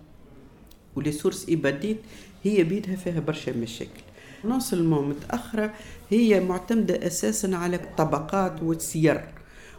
و 0.96 1.00
les 1.00 1.12
sources 1.12 1.46
ibadites 1.50 1.98
هي 2.44 2.64
بيدها 2.64 2.96
فيها 2.96 3.20
برشا 3.20 3.52
مشاكل. 3.52 4.02
non 4.46 4.60
seulement 4.60 5.10
متأخرة 5.10 5.74
هي 6.10 6.40
معتمدة 6.40 7.08
أساسا 7.08 7.56
على 7.56 7.76
الطبقات 7.76 8.64
والسير. 8.64 9.22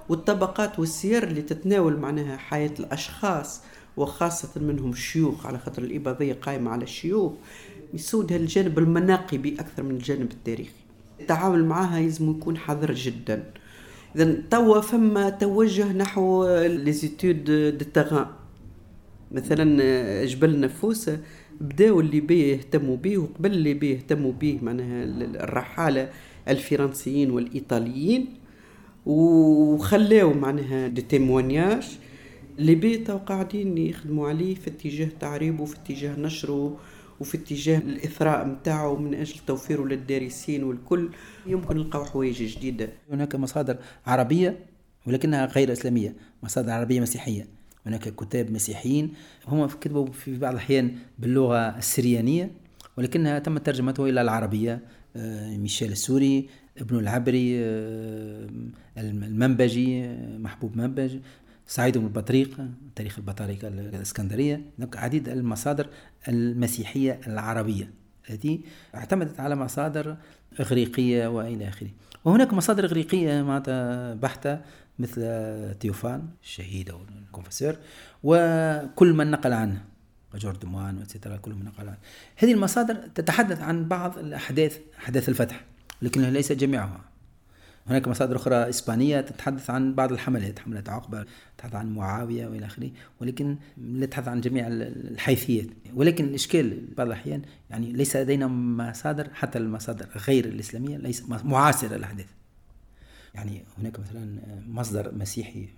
والطبقات 0.09 0.79
والسير 0.79 1.23
اللي 1.23 1.43
تتناول 1.43 1.97
معناها 1.97 2.37
حياة 2.37 2.75
الأشخاص 2.81 3.61
وخاصة 3.97 4.49
منهم 4.61 4.91
الشيوخ 4.91 5.47
على 5.47 5.59
خاطر 5.59 5.83
الإباضية 5.83 6.33
قائمة 6.33 6.71
على 6.71 6.85
الشيوخ 6.85 7.33
يسودها 7.95 8.37
الجانب 8.37 8.79
المناقبي 8.79 9.57
أكثر 9.61 9.83
من 9.83 9.91
الجانب 9.91 10.33
التاريخي. 10.33 10.71
التعامل 11.21 11.65
معها 11.65 12.01
لازم 12.01 12.31
يكون 12.31 12.59
حذر 12.59 12.95
جدا. 12.95 13.45
إذا 14.17 14.43
توا 14.51 14.81
فما 14.81 15.31
توجه 15.31 15.93
نحو 15.93 16.47
les 16.67 16.93
études 16.93 17.45
de 17.79 17.85
terrain 17.95 18.27
مثلا 19.37 20.25
جبل 20.25 20.61
نفوسه 20.61 21.21
بداوا 21.61 22.03
الليبيين 22.03 22.53
يهتموا 22.53 22.97
به 22.97 23.19
وقبل 23.19 23.53
الليبيين 23.53 23.95
يهتموا 23.95 24.33
به 24.33 24.59
معناها 24.63 25.05
الرحالة 25.45 26.11
الفرنسيين 26.49 27.31
والإيطاليين. 27.31 28.27
وخلاو 29.07 30.33
معناها 30.35 30.89
دي 30.89 31.03
تيموانياج 31.03 31.99
اللي 32.59 32.75
بيه 32.75 33.05
قاعدين 33.07 33.79
يخدموا 33.79 34.29
عليه 34.29 34.55
في 34.55 34.71
اتجاه 34.71 35.09
تعريبه 35.21 35.65
في 35.65 35.77
اتجاه 35.77 36.17
نشره 36.21 36.77
وفي 37.21 37.37
اتجاه 37.37 37.79
الإثراء 37.79 38.47
نتاعو 38.47 38.97
من 38.97 39.15
أجل 39.15 39.39
توفيره 39.47 39.85
للدارسين 39.85 40.65
والكل. 40.65 41.09
يمكن 41.47 41.77
نلقاو 41.77 42.05
حوايج 42.05 42.43
جديدة. 42.43 42.89
هناك 43.11 43.35
مصادر 43.35 43.77
عربية 44.07 44.59
ولكنها 45.07 45.47
غير 45.47 45.73
إسلامية 45.73 46.15
مصادر 46.43 46.71
عربية 46.71 47.01
مسيحية. 47.01 47.56
هناك 47.87 48.09
كتاب 48.09 48.51
مسيحيين 48.51 49.13
هم 49.49 49.67
كتبوا 49.67 50.07
في 50.07 50.39
بعض 50.39 50.53
الأحيان 50.53 50.95
باللغة 51.19 51.79
السريانية 51.79 52.51
ولكنها 52.97 53.39
تم 53.39 53.59
ترجمته 53.59 54.09
إلى 54.09 54.21
العربية 54.21 54.81
آه، 55.17 55.57
ميشيل 55.57 55.93
السوري 55.93 56.49
ابن 56.79 56.99
العبري 56.99 57.57
آه، 57.59 58.49
المنبجي 58.99 60.09
محبوب 60.39 60.77
منبج 60.77 61.19
سعيد 61.67 61.99
بن 61.99 62.05
البطريق 62.05 62.61
تاريخ 62.97 63.19
البطاركة 63.19 63.69
الإسكندرية 63.69 64.63
عديد 64.95 65.29
المصادر 65.29 65.89
المسيحية 66.29 67.21
العربية 67.27 67.91
التي 68.31 68.61
اعتمدت 68.95 69.41
على 69.41 69.57
مصادر 69.57 70.17
إغريقية 70.61 71.27
وإلى 71.27 71.69
آخره. 71.69 71.91
وهناك 72.25 72.53
مصادر 72.53 72.85
إغريقية 72.85 73.43
معناتها 73.43 74.15
بحتة؟ 74.15 74.61
مثل 74.99 75.75
تيوفان 75.81 76.29
الشهيد 76.43 76.91
أو 76.91 77.01
الكونفسور 77.27 77.77
وكل 78.23 79.13
من 79.13 79.31
نقل 79.31 79.53
عنه 79.53 79.85
جورج 80.35 80.65
موان 80.65 80.99
واتسترا 80.99 81.37
كل 81.37 81.51
من 81.51 81.65
نقل 81.65 81.89
عنه. 81.89 81.99
هذه 82.37 82.53
المصادر 82.53 82.95
تتحدث 82.95 83.61
عن 83.61 83.89
بعض 83.89 84.19
الأحداث 84.19 84.79
أحداث 84.99 85.29
الفتح 85.29 85.65
لكنها 86.03 86.31
ليس 86.31 86.53
جميعها. 86.53 87.01
هناك 87.87 88.09
مصادر 88.09 88.37
أخرى 88.37 88.69
إسبانية 88.69 89.21
تتحدث 89.21 89.71
عن 89.71 89.95
بعض 89.95 90.13
الحملات 90.13 90.59
حملة 90.59 90.85
عقبة 90.89 91.25
تتحدث 91.57 91.75
عن 91.75 91.95
معاوية 91.95 92.47
وإلى 92.47 92.67
آخره 92.67 92.91
ولكن 93.21 93.57
لا 93.77 94.07
تتحدث 94.07 94.29
عن 94.29 94.41
جميع 94.41 94.67
الحيثيات 94.67 95.67
ولكن 95.95 96.25
الإشكال 96.25 96.87
بعض 96.97 97.07
الأحيان 97.07 97.43
يعني 97.71 97.93
ليس 97.93 98.17
لدينا 98.17 98.47
مصادر 98.47 99.29
حتى 99.35 99.59
المصادر 99.59 100.07
غير 100.29 100.45
الإسلامية 100.45 100.97
ليس 100.97 101.23
معاصرة 101.29 101.97
للأحداث 101.97 102.27
يعني 103.37 103.63
هناك 103.79 104.01
مثلا 104.01 104.41
مصدر 104.69 105.15
مسيحي 105.15 105.69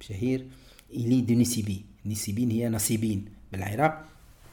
شهير 0.00 0.46
إيلي 0.94 1.20
دو 1.20 1.34
نسيبي 1.34 1.84
نسيبين 2.06 2.50
هي 2.50 2.68
نصيبين 2.68 3.24
بالعراق 3.52 4.04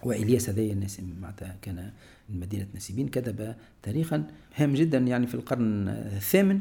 وإلياس 0.04 0.50
هذا 0.50 0.62
الناس 0.62 1.02
معناتها 1.22 1.56
كان 1.62 1.92
مدينة 2.30 2.68
نسيبين 2.76 3.08
كتب 3.08 3.56
تاريخا. 3.84 4.24
هام 4.56 4.74
جدا 4.74 4.98
يعني 4.98 5.28
في 5.28 5.36
القرن 5.36 5.88
الثامن 5.88 6.60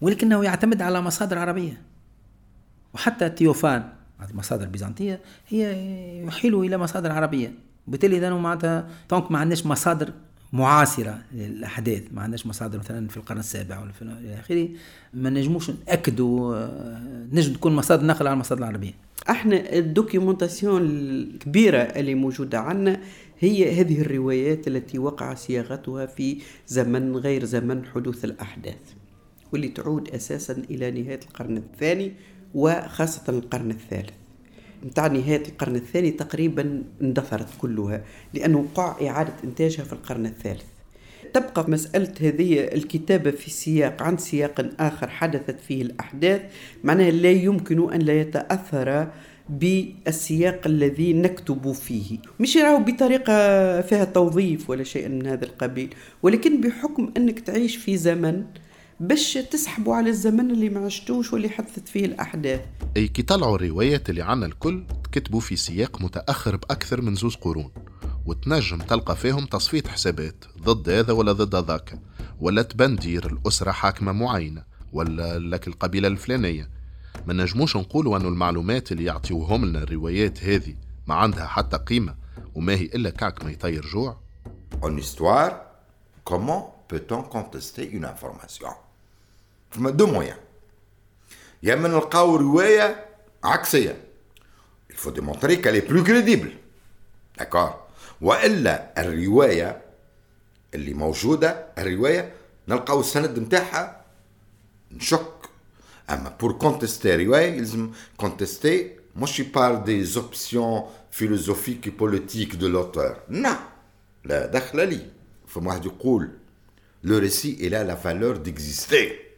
ولكنه 0.00 0.44
يعتمد 0.44 0.82
على 0.82 1.00
مصادر 1.00 1.38
عربية. 1.38 1.82
وحتى 2.94 3.28
تيوفان 3.28 3.92
مصادر 4.34 4.66
بيزنطية 4.66 5.20
هي 5.48 6.24
يحيل 6.26 6.54
إلى 6.54 6.78
مصادر 6.78 7.12
عربية. 7.12 7.52
وبالتالي 7.88 8.16
إذا 8.16 8.30
معناتها 8.30 8.88
donc 9.08 9.30
ما 9.30 9.38
عندناش 9.38 9.66
مصادر 9.66 10.12
معاصرة 10.54 11.22
للأحداث. 11.32 12.02
ما 12.12 12.22
عندناش 12.22 12.46
مصادر 12.46 12.78
مثلا 12.78 13.08
في 13.08 13.16
القرن 13.16 13.38
السابع 13.38 13.82
ولا 13.82 13.92
في 13.92 14.02
إلى 14.02 14.40
آخره. 14.40 14.68
ما 15.14 15.30
نجموش 15.30 15.70
نأكدوا 15.70 16.56
آه، 16.56 17.26
نجم 17.32 17.52
تكون 17.52 17.76
مصادر 17.76 18.06
نقل 18.06 18.26
على 18.26 18.34
المصادر 18.34 18.60
العربية. 18.62 18.92
أحنا 19.30 19.76
ال 19.78 19.85
documentation 19.85 20.82
الكبيرة 20.82 21.78
اللي 21.78 22.14
موجودة 22.14 22.58
عندنا 22.60 23.00
هي 23.38 23.80
هذه 23.80 24.00
الروايات 24.00 24.68
التي 24.68 24.98
وقع 24.98 25.34
صياغتها 25.34 26.06
في 26.06 26.38
زمن 26.66 27.16
غير 27.16 27.44
زمن 27.44 27.84
حدوث 27.84 28.24
الأحداث 28.24 28.80
واللي 29.52 29.68
تعود 29.68 30.08
أساسا 30.08 30.52
إلى 30.70 30.90
نهاية 30.90 31.20
القرن 31.28 31.56
الثاني 31.56 32.12
وخاصة 32.54 33.22
القرن 33.28 33.70
الثالث. 33.70 34.23
متاع 34.84 35.06
نهاية 35.06 35.42
القرن 35.48 35.76
الثاني 35.76 36.10
تقريبا 36.10 36.82
اندثرت 37.02 37.48
كلها 37.58 38.04
لأنه 38.34 38.58
وقع 38.58 39.08
إعادة 39.08 39.32
إنتاجها 39.44 39.84
في 39.84 39.92
القرن 39.92 40.26
الثالث. 40.26 40.64
تبقى 41.34 41.70
مسألة 41.70 42.12
هذه 42.20 42.60
الكتابة 42.60 43.30
في 43.30 43.50
سياق 43.50 44.02
عن 44.02 44.16
سياق 44.16 44.66
آخر 44.80 45.08
حدثت 45.08 45.60
فيه 45.60 45.82
الأحداث 45.82 46.40
معناها 46.84 47.10
لا 47.10 47.30
يمكن 47.30 47.92
أن 47.92 48.00
لا 48.00 48.20
يتأثر 48.20 49.08
بالسياق 49.48 50.60
الذي 50.66 51.12
نكتب 51.12 51.72
فيه. 51.72 52.18
مش 52.40 52.56
راهو 52.56 52.78
بطريقة 52.78 53.80
فيها 53.80 54.04
توظيف 54.04 54.70
ولا 54.70 54.84
شيء 54.84 55.08
من 55.08 55.26
هذا 55.26 55.44
القبيل 55.44 55.94
ولكن 56.22 56.60
بحكم 56.60 57.12
أنك 57.16 57.40
تعيش 57.40 57.76
في 57.76 57.96
زمن 57.96 58.44
باش 59.00 59.32
تسحبوا 59.34 59.94
على 59.94 60.10
الزمن 60.10 60.50
اللي 60.50 60.68
ما 60.68 60.86
عشتوش 60.86 61.32
واللي 61.32 61.48
حدثت 61.48 61.88
فيه 61.88 62.04
الأحداث. 62.04 62.60
أي 62.96 63.08
كي 63.08 63.22
طلعوا 63.22 63.56
الروايات 63.56 64.10
اللي 64.10 64.22
عنا 64.22 64.46
الكل 64.46 64.84
تكتبوا 65.04 65.40
في 65.40 65.56
سياق 65.56 66.00
متأخر 66.00 66.56
بأكثر 66.56 67.00
من 67.00 67.14
زوز 67.14 67.34
قرون 67.34 67.70
وتنجم 68.26 68.78
تلقى 68.78 69.16
فيهم 69.16 69.46
تصفية 69.46 69.82
حسابات 69.82 70.44
ضد 70.62 70.88
هذا 70.88 71.12
ولا 71.12 71.32
ضد 71.32 71.70
ذاك 71.70 71.98
ولا 72.40 72.62
تبندير 72.62 73.26
الأسرة 73.26 73.70
حاكمة 73.70 74.12
معينة 74.12 74.64
ولا 74.92 75.38
لك 75.38 75.68
القبيلة 75.68 76.08
الفلانية. 76.08 76.70
ما 77.26 77.34
نجموش 77.34 77.76
نقولوا 77.76 78.16
أن 78.16 78.26
المعلومات 78.26 78.92
اللي 78.92 79.04
يعطيوهم 79.04 79.64
لنا 79.64 79.82
الروايات 79.82 80.44
هذه 80.44 80.74
ما 81.06 81.14
عندها 81.14 81.46
حتى 81.46 81.76
قيمة 81.76 82.14
وما 82.54 82.74
هي 82.74 82.84
إلا 82.84 83.10
كعك 83.10 83.44
ما 83.44 83.50
يطير 83.50 83.86
جوع؟ 83.86 84.16
En 84.82 84.96
histoire, 84.96 85.52
comment 86.24 86.74
peut-on 86.88 87.22
contester 87.22 87.84
une 87.96 88.04
information? 88.04 88.83
فما 89.74 89.90
deux 89.90 90.06
moyens 90.06 90.36
يا 91.62 91.74
اما 91.74 91.88
نلقاو 91.88 92.36
رواية 92.36 93.04
عكسية. 93.44 93.96
Il 94.90 94.96
faut 94.96 95.10
démontrer 95.10 95.60
qu'elle 95.60 95.76
est 95.76 95.88
plus 95.92 96.02
crédible. 96.04 96.50
D'accord. 97.38 97.74
وإلا 98.20 98.92
الرواية 98.98 99.82
اللي 100.74 100.94
موجودة 100.94 101.66
الرواية 101.78 102.32
نلقاو 102.68 103.00
السند 103.00 103.38
نتاعها 103.38 104.04
نشك. 104.92 105.30
أما 106.10 106.36
pour 106.40 106.52
contester 106.52 107.16
رواية 107.24 107.52
يلزم 107.56 107.90
contester 108.16 108.90
مش 109.16 109.40
par 109.40 109.74
des 109.74 110.04
options 110.04 110.82
philosophiques 111.10 111.88
politiques 111.88 112.54
de 112.54 112.68
l'auteur 112.68 113.16
لا 113.28 113.58
لا 114.24 114.46
دخل 114.46 114.88
لي 114.88 115.06
فما 115.46 115.68
واحد 115.68 115.84
يقول 115.84 116.30
le 117.04 117.18
récit 117.18 117.56
il 117.60 117.74
a 117.74 117.84
la 117.84 117.94
valeur 117.94 118.38
d'exister. 118.38 119.33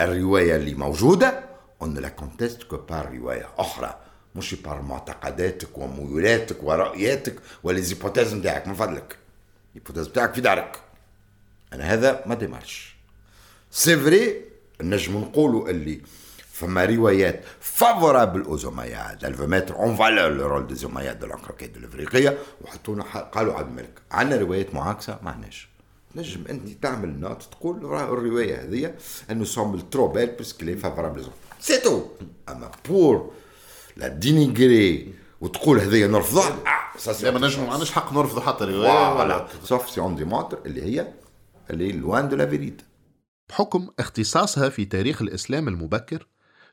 الرواية 0.00 0.56
اللي 0.56 0.74
موجودة 0.74 1.54
ne 1.84 2.00
la 2.00 2.10
conteste 2.10 2.64
que 2.68 2.76
par 2.76 3.06
رواية 3.14 3.48
أخرى. 3.58 3.94
مش 4.36 4.54
par 4.54 4.82
معتقداتك 4.82 5.78
وميولاتك 5.78 6.62
ورؤياتك 6.62 7.34
و 7.62 7.67
les 7.67 7.83
hypothèses 7.83 8.34
نتاعك 8.34 8.68
من 8.68 8.74
فضلك. 8.74 9.16
ال 9.70 9.74
hypothèses 9.74 10.08
نتاعك 10.08 10.34
في 10.34 10.40
دارك. 10.40 10.80
أنا 11.72 11.84
هذا 11.84 12.22
ma 12.26 12.34
démarche. 12.34 12.96
c'est 13.70 13.96
vrai 13.96 14.44
نجم 14.80 15.16
نقولوا 15.16 15.70
اللي 15.70 16.00
فما 16.52 16.84
روايات 16.84 17.44
favorables 17.60 18.42
aux 18.42 18.56
Omeyyades 18.56 19.24
elle 19.24 19.36
veut 19.36 19.48
mettre 19.48 19.76
en 19.76 19.92
valeur 19.94 20.30
le 20.30 20.46
rôle 20.46 20.66
des 20.66 20.74
زومياد 20.74 21.20
de 21.20 21.26
l'enquête 21.26 21.72
de 21.72 22.32
وحطونا 22.60 23.02
قالوا 23.02 23.54
عبد 23.54 23.68
الملك. 23.68 24.02
عندنا 24.10 24.40
روايات 24.40 24.74
معاكسة؟ 24.74 25.18
ما 25.22 25.30
عندناش. 25.30 25.73
نجم 26.16 26.44
أنت 26.50 26.68
تعمل 26.82 27.20
note 27.20 27.42
تقول 27.42 27.84
راه 27.84 28.04
الرواية 28.04 28.62
هذه 28.62 28.94
elle 29.30 29.44
nous 29.44 29.62
semble 29.62 29.90
trop 29.90 30.08
belle 30.08 30.26
parce 30.26 30.42
qu'elle 30.42 30.64
est 30.64 30.76
favorable 30.76 31.24
c'est 31.60 31.78
tout 31.78 32.02
أما 32.48 32.70
pour 32.88 33.32
la 33.96 34.08
dénigrer 34.08 35.14
وتقول 35.40 35.80
هذه 35.80 36.06
نرفضها 36.06 36.58
لا 37.22 37.30
ما 37.30 37.38
نجم 37.38 37.62
ما. 37.62 37.70
عندناش 37.70 37.90
حق 37.90 38.12
نرفضوا 38.12 38.42
حتى 38.42 38.64
رواية 38.64 38.88
voilà 38.88 39.36
ولا 39.36 39.48
sauf 39.64 39.90
si 39.90 40.00
on 40.00 40.16
démontre 40.16 40.58
اللي 40.66 40.82
هي 40.82 41.12
اللي 41.70 41.92
loin 41.92 42.28
de 42.28 42.36
la 42.36 42.46
vérité 42.46 42.84
بحكم 43.48 43.88
اختصاصها 43.98 44.68
في 44.68 44.84
تاريخ 44.84 45.22
الإسلام 45.22 45.68
المبكر 45.68 46.26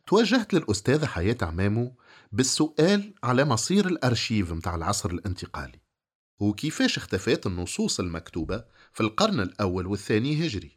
توجهت 0.08 0.54
للأستاذة 0.54 1.06
حياة 1.06 1.38
عمامو 1.42 1.96
بالسؤال 2.32 3.14
على 3.24 3.46
مصير 3.46 3.88
الأرشيف 3.88 4.52
متاع 4.52 4.76
العصر 4.76 5.10
الانتقالي. 5.10 5.82
وكيفاش 6.40 6.98
اختفت 6.98 7.46
النصوص 7.48 8.00
المكتوبة 8.00 8.64
في 8.94 9.02
القرن 9.02 9.40
الأول 9.40 9.88
والثاني 9.88 10.48
هجري. 10.48 10.72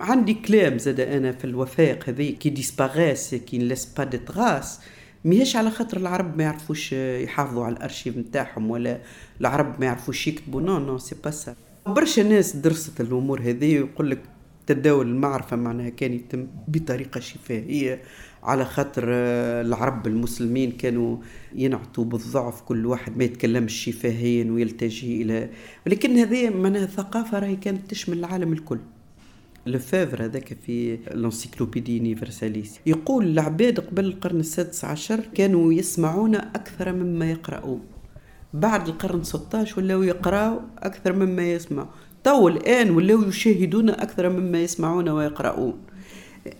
عندي 0.00 0.34
كلام 0.34 0.78
زاد 0.78 1.00
أنا 1.00 1.32
في 1.32 1.44
الوثائق 1.44 2.08
هذه 2.08 2.30
qui 2.30 2.50
disparaissent 2.50 3.34
qui 3.34 3.58
ne 3.58 3.64
laissent 3.64 3.86
pas 3.86 4.04
de 4.04 4.18
traces 4.18 4.80
ماهيش 5.24 5.56
على 5.56 5.70
خاطر 5.70 5.96
العرب 5.96 6.36
ما 6.36 6.42
يعرفوش 6.42 6.92
يحافظوا 6.92 7.64
على 7.64 7.76
الأرشيف 7.76 8.16
نتاعهم 8.16 8.70
ولا 8.70 9.00
العرب 9.40 9.80
ما 9.80 9.86
يعرفوش 9.86 10.26
يكتبوا. 10.26 10.60
non 10.60 10.78
non 10.78 10.98
c'est 10.98 11.14
pas 11.24 11.30
ça 11.30 11.56
برشا 11.86 12.20
ناس 12.20 12.56
درست 12.56 13.00
الأمور 13.00 13.40
هذه 13.40 13.80
ويقول 13.80 14.10
لك 14.10 14.22
تداول 14.66 15.06
المعرفة 15.06 15.56
معناها 15.56 15.88
كان 15.88 16.12
يتم 16.12 16.46
بطريقة 16.68 17.20
شفاهية 17.20 18.02
على 18.42 18.64
خاطر 18.64 19.04
آه، 19.08 19.62
العرب 19.62 20.06
المسلمين 20.06 20.72
كانوا 20.72 21.16
ينعتوا 21.54 22.04
بالضعف 22.04 22.62
كل 22.62 22.86
واحد 22.86 23.16
ما 23.16 23.24
يتكلمش 23.24 23.84
شفاهيا 23.84 24.50
ويلتجي 24.50 25.22
إلى 25.22 25.48
ولكن 25.86 26.16
هذه 26.16 26.50
معناها 26.50 26.86
ثقافة 26.86 27.38
راهي 27.38 27.56
كانت 27.56 27.90
تشمل 27.90 28.18
العالم 28.18 28.52
الكل. 28.52 28.78
لفافر 29.66 30.24
هذاك 30.24 30.56
في 30.66 30.94
ال 30.94 31.02
Encyclopédie 31.02 31.96
Universalis 31.96 32.80
يقول 32.86 33.26
العباد 33.26 33.80
قبل 33.80 34.04
القرن 34.04 34.40
السادس 34.40 34.84
عشر 34.84 35.20
كانوا 35.34 35.72
يسمعون 35.72 36.34
أكثر 36.34 36.92
مما 36.92 37.30
يقرؤون 37.30 37.80
بعد 38.54 38.88
القرن 38.88 39.24
16 39.24 39.78
ولاو 39.78 40.02
يقراوا 40.02 40.60
أكثر 40.78 41.12
مما 41.12 41.52
يسمعوا 41.52 41.88
تو 42.26 42.48
الآن 42.48 42.90
ولاو 42.90 43.22
يشاهدون 43.22 43.90
أكثر 43.90 44.28
مما 44.28 44.58
يسمعون 44.58 45.08
ويقرؤون. 45.08 45.74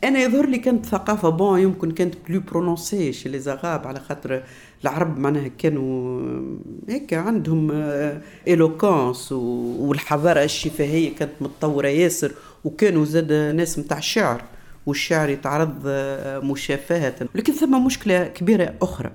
أنا 0.04 0.18
يظهر 0.18 0.46
لي 0.46 0.58
كانت 0.58 0.86
ثقافة 0.86 1.28
bon 1.28 1.60
يمكن 1.60 1.90
كانت 1.90 2.14
plus 2.28 2.40
prononcée 2.40 3.12
chez 3.12 3.28
les 3.28 3.38
Arabes 3.38 3.86
على 3.86 4.00
خاطر 4.00 4.42
العرب 4.82 5.18
معناها 5.18 5.48
كانوا 5.48 6.22
هيك 6.88 7.14
عندهم 7.14 7.70
éloquence 8.48 9.32
والحضارة 9.32 10.44
الشفاهية 10.44 11.14
كانت 11.16 11.32
متطورة 11.40 11.88
ياسر 11.88 12.32
وكانوا 12.64 13.04
زاد 13.04 13.32
ناس 13.32 13.78
متاع 13.78 13.98
الشعر 13.98 14.42
والشعر 14.86 15.28
يتعرض 15.28 15.82
مشافهة. 16.44 17.14
لكن 17.34 17.52
ثم 17.52 17.86
مشكلة 17.86 18.24
كبيرة 18.26 18.74
أخرى. 18.82 19.10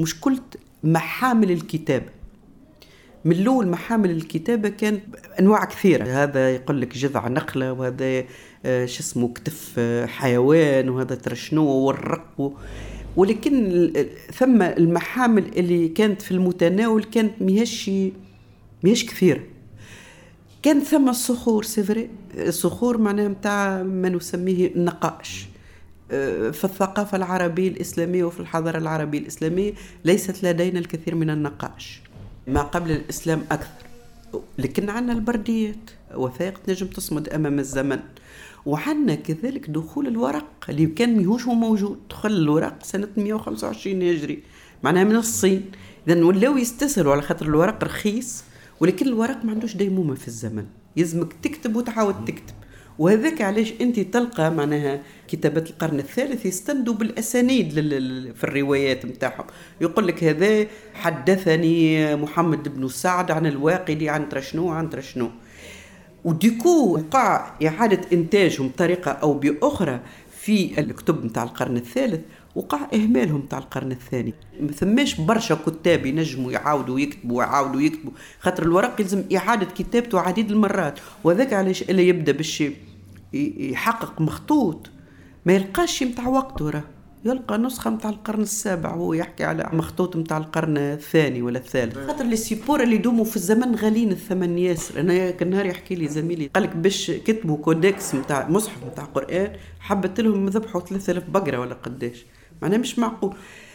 مشكله 0.00 0.40
محامل 0.84 1.50
الكتابه 1.50 2.17
من 3.24 3.32
الأول 3.32 3.68
محامل 3.68 4.10
الكتابة 4.10 4.68
كانت 4.68 5.02
أنواع 5.40 5.64
كثيرة. 5.64 6.04
هذا 6.04 6.54
يقول 6.54 6.80
لك 6.80 6.96
جذع 6.96 7.28
نخلة 7.28 7.72
وهذا 7.72 8.24
آه، 8.64 8.86
شو 8.86 9.00
اسمه 9.00 9.32
كتف 9.32 9.74
آه، 9.78 10.06
حيوان 10.06 10.88
وهذا 10.88 11.14
ترشنو 11.14 11.64
والرق 11.64 12.52
ولكن 13.16 13.92
ثم 14.32 14.62
المحامل 14.62 15.44
اللي 15.56 15.88
كانت 15.88 16.22
في 16.22 16.30
المتناول 16.30 17.04
كانت 17.04 17.32
ماهيش 17.40 17.90
ماهيش 18.82 19.06
كثيرة. 19.06 19.40
كان 20.62 20.80
ثم 20.80 21.08
الصخور 21.08 21.62
سيفري 21.62 22.10
الصخور 22.34 22.98
معناها 22.98 23.28
متاع 23.28 23.82
ما 23.82 24.08
نسميه 24.08 24.66
النقاش 24.66 25.46
آه، 26.10 26.50
في 26.50 26.64
الثقافة 26.64 27.16
العربية 27.16 27.68
الإسلامية 27.68 28.24
وفي 28.24 28.40
الحضارة 28.40 28.78
العربية 28.78 29.18
الإسلامية 29.18 29.72
ليست 30.04 30.44
لدينا 30.44 30.78
الكثير 30.78 31.14
من 31.14 31.30
النقاش 31.30 32.02
ما 32.48 32.62
قبل 32.62 32.90
الإسلام 32.90 33.44
أكثر. 33.52 33.88
لكن 34.58 34.90
عندنا 34.90 35.12
البرديات 35.12 35.90
وثائق 36.14 36.58
تنجم 36.58 36.86
تصمد 36.86 37.28
أمام 37.28 37.58
الزمن. 37.58 38.00
وعندنا 38.66 39.14
كذلك 39.14 39.70
دخول 39.70 40.06
الورق 40.06 40.46
اللي 40.68 40.86
كان 40.86 41.16
ميهوش 41.16 41.46
هو 41.46 41.54
موجود. 41.54 41.98
دخل 42.10 42.32
الورق 42.32 42.84
سنة 42.84 43.08
125 43.16 44.02
هجري. 44.02 44.42
معناها 44.82 45.04
من 45.04 45.16
الصين. 45.16 45.70
إذا 46.08 46.24
ولاو 46.24 46.56
يستسهلوا 46.56 47.12
على 47.12 47.22
خاطر 47.22 47.46
الورق 47.46 47.84
رخيص. 47.84 48.44
ولكن 48.80 49.06
الورق 49.06 49.44
ما 49.44 49.52
عندوش 49.52 49.76
ديمومة 49.76 50.14
في 50.14 50.28
الزمن. 50.28 50.66
يلزمك 50.96 51.32
تكتب 51.42 51.76
وتعاود 51.76 52.24
تكتب. 52.24 52.57
وهذاك 52.98 53.42
علاش 53.42 53.72
انت 53.80 54.00
تلقى 54.00 54.50
معناها 54.50 55.00
كتابات 55.28 55.70
القرن 55.70 55.98
الثالث 55.98 56.46
يستندوا 56.46 56.94
بالأسانيد 56.94 57.72
في 58.34 58.44
الروايات 58.44 59.06
نتاعهم 59.06 59.44
يقول 59.80 60.06
لك 60.06 60.24
هذا 60.24 60.66
حدثني 60.94 62.16
محمد 62.16 62.68
بن 62.76 62.88
سعد 62.88 63.30
عن 63.30 63.46
الواقدي 63.46 64.08
عن 64.08 64.28
ترشنو 64.28 64.68
عن 64.70 64.90
ترشنو 64.90 65.30
وديكو 66.24 66.94
وقع 66.94 67.50
إعادة 67.66 68.00
إنتاجهم 68.12 68.68
بطريقة 68.68 69.10
أو 69.10 69.32
بأخرى 69.34 70.00
في 70.40 70.80
الكتب 70.80 71.24
نتاع 71.24 71.42
القرن 71.42 71.76
الثالث 71.76 72.20
وقع 72.54 72.78
إهمالهم 72.94 73.38
نتاع 73.40 73.58
القرن 73.58 73.92
الثاني. 73.92 74.34
ما 74.60 74.72
ثماش 74.72 75.20
برشا 75.20 75.54
كتاب 75.66 76.06
ينجموا 76.06 76.52
يعاودوا 76.52 77.00
يكتبوا 77.00 77.38
ويعاودوا 77.38 77.80
يكتبوا 77.80 78.12
خاطر 78.40 78.62
الورق 78.62 79.00
يلزم 79.00 79.24
إعادة 79.36 79.66
كتابته 79.66 80.20
عديد 80.20 80.50
المرات. 80.50 80.98
وذاك 81.24 81.52
علاش 81.52 81.82
اللي 81.82 82.08
يبدأ 82.08 82.32
باش 82.32 82.60
ي- 82.60 82.76
يحقق 83.32 84.20
مخطوط 84.20 84.90
ما 85.46 85.52
يلقاش 85.52 86.02
متاع 86.02 86.28
وقته 86.28 86.70
راه 86.70 86.84
يلقى 87.24 87.58
نسخة 87.58 87.90
متاع 87.90 88.10
القرن 88.10 88.40
السابع 88.42 88.94
وهو 88.94 89.12
يحكي 89.12 89.44
على 89.44 89.70
مخطوط 89.72 90.16
متاع 90.16 90.36
القرن 90.36 90.78
الثاني 90.78 91.42
ولا 91.42 91.58
الثالث. 91.58 91.98
خاطر 91.98 92.24
les 92.24 92.36
supports 92.36 92.82
اللي 92.82 92.94
يدوموا 92.94 93.24
في 93.24 93.36
الزمن 93.36 93.74
غاليين 93.74 94.10
الثمن 94.10 94.58
ياسر. 94.58 95.00
أنا 95.00 95.30
كان 95.30 95.50
نهار 95.50 95.66
يحكي 95.66 95.94
لي 95.94 96.08
زميلي 96.08 96.46
قال 96.46 96.62
لك 96.62 96.76
باش 96.76 97.10
كتبوا 97.10 97.56
codex 97.56 98.14
متاع 98.14 98.48
مصحف 98.48 98.84
متاع 98.84 99.04
قرآن 99.04 99.52
حبت 99.80 100.20
لهم 100.20 100.46
ذبحوا 100.46 100.80
3000 100.80 101.30
بقرة 101.30 101.58
ولا 101.58 101.74
قداش. 101.74 102.26
معناها 102.62 102.78
مش 102.78 102.98
معقول. 102.98 103.34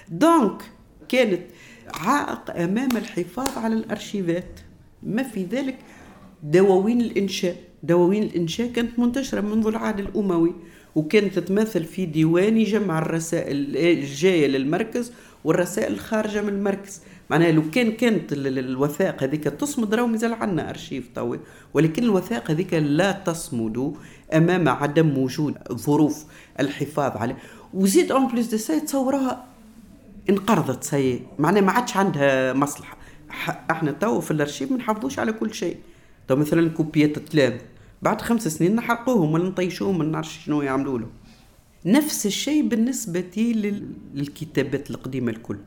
دونك 0.09 0.63
كانت 1.09 1.41
عائق 1.93 2.57
أمام 2.57 2.97
الحفاظ 2.97 3.57
على 3.57 3.75
الأرشيفات. 3.75 4.59
ما 5.03 5.23
في 5.23 5.43
ذلك 5.43 5.77
دواوين 6.43 7.01
الإنشاء. 7.01 7.55
دواوين 7.83 8.23
الإنشاء 8.23 8.67
كانت 8.71 8.99
منتشرة 8.99 9.41
منذ 9.41 9.67
العهد 9.67 9.99
الأموي 9.99 10.53
وكانت 10.95 11.39
تتمثل 11.39 11.83
في 11.83 12.05
ديوان 12.05 12.57
يجمع 12.57 12.99
الرسائل 12.99 13.77
الجاية 13.77 14.47
للمركز 14.47 15.11
والرسائل 15.43 15.93
الخارجة 15.93 16.41
من 16.41 16.49
المركز. 16.49 17.01
معناها 17.29 17.51
لو 17.51 17.63
كان 17.71 17.91
كانت 17.91 18.33
ال- 18.33 18.47
ال- 18.47 18.59
الوثائق 18.59 19.23
هذيك 19.23 19.43
تصمد 19.43 19.93
راهو 19.95 20.07
مازال 20.07 20.33
عندنا 20.33 20.69
أرشيف 20.69 21.09
طوي 21.15 21.39
ولكن 21.73 22.03
الوثائق 22.03 22.51
هذيك 22.51 22.73
لا 22.73 23.11
تصمد 23.11 23.93
أمام 24.33 24.69
عدم 24.69 25.17
وجود 25.17 25.53
ظروف 25.71 26.25
الحفاظ 26.59 27.17
عليه. 27.17 27.37
وزيد 27.73 28.11
en 28.11 28.27
plus 28.27 28.47
de 28.47 28.57
ça 28.57 28.79
تصورها 28.79 29.45
انقرضت 30.29 30.83
c'est 30.83 31.19
معناها 31.39 31.61
ما 31.61 31.71
عادش 31.71 31.97
عندها 31.97 32.53
مصلحة. 32.53 32.97
ح- 33.29 33.65
إحنا 33.71 33.91
تو 33.91 34.19
في 34.21 34.31
الأرشيف 34.31 34.71
ما 34.71 34.77
نحافظوش 34.77 35.19
على 35.19 35.31
كل 35.33 35.53
شيء. 35.53 35.77
تو 36.27 36.35
مثلا 36.35 36.69
كوبيات 36.69 37.17
التلام. 37.17 37.57
بعد 38.03 38.21
خمس 38.21 38.47
سنين 38.47 38.75
نحرقوهم 38.75 39.31
ولا 39.31 39.43
نطيشوهم 39.49 39.97
ما 39.97 40.05
نعرفش 40.05 40.45
شنو 40.45 40.61
يعملوا 40.61 40.99
له. 40.99 41.07
نفس 41.85 42.25
الشيء 42.25 42.67
بالنسبة 42.67 43.23
لل- 43.37 43.93
للكتابات 44.13 44.89
القديمة 44.89 45.31
الكل. 45.31 45.57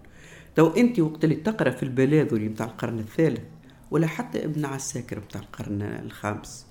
تو 0.57 0.67
انت 0.69 1.01
وقت 1.01 1.25
اللي 1.25 1.35
تقرأ 1.35 1.71
في 1.71 1.83
البلاذري 1.83 2.49
بتاع 2.49 2.67
القرن 2.67 2.99
الثالث 2.99 3.41
ولا 3.91 4.07
حتى 4.07 4.45
ابن 4.45 4.65
عساكر 4.65 5.19
بتاع 5.19 5.41
القرن 5.41 5.83
الخامس 5.83 6.67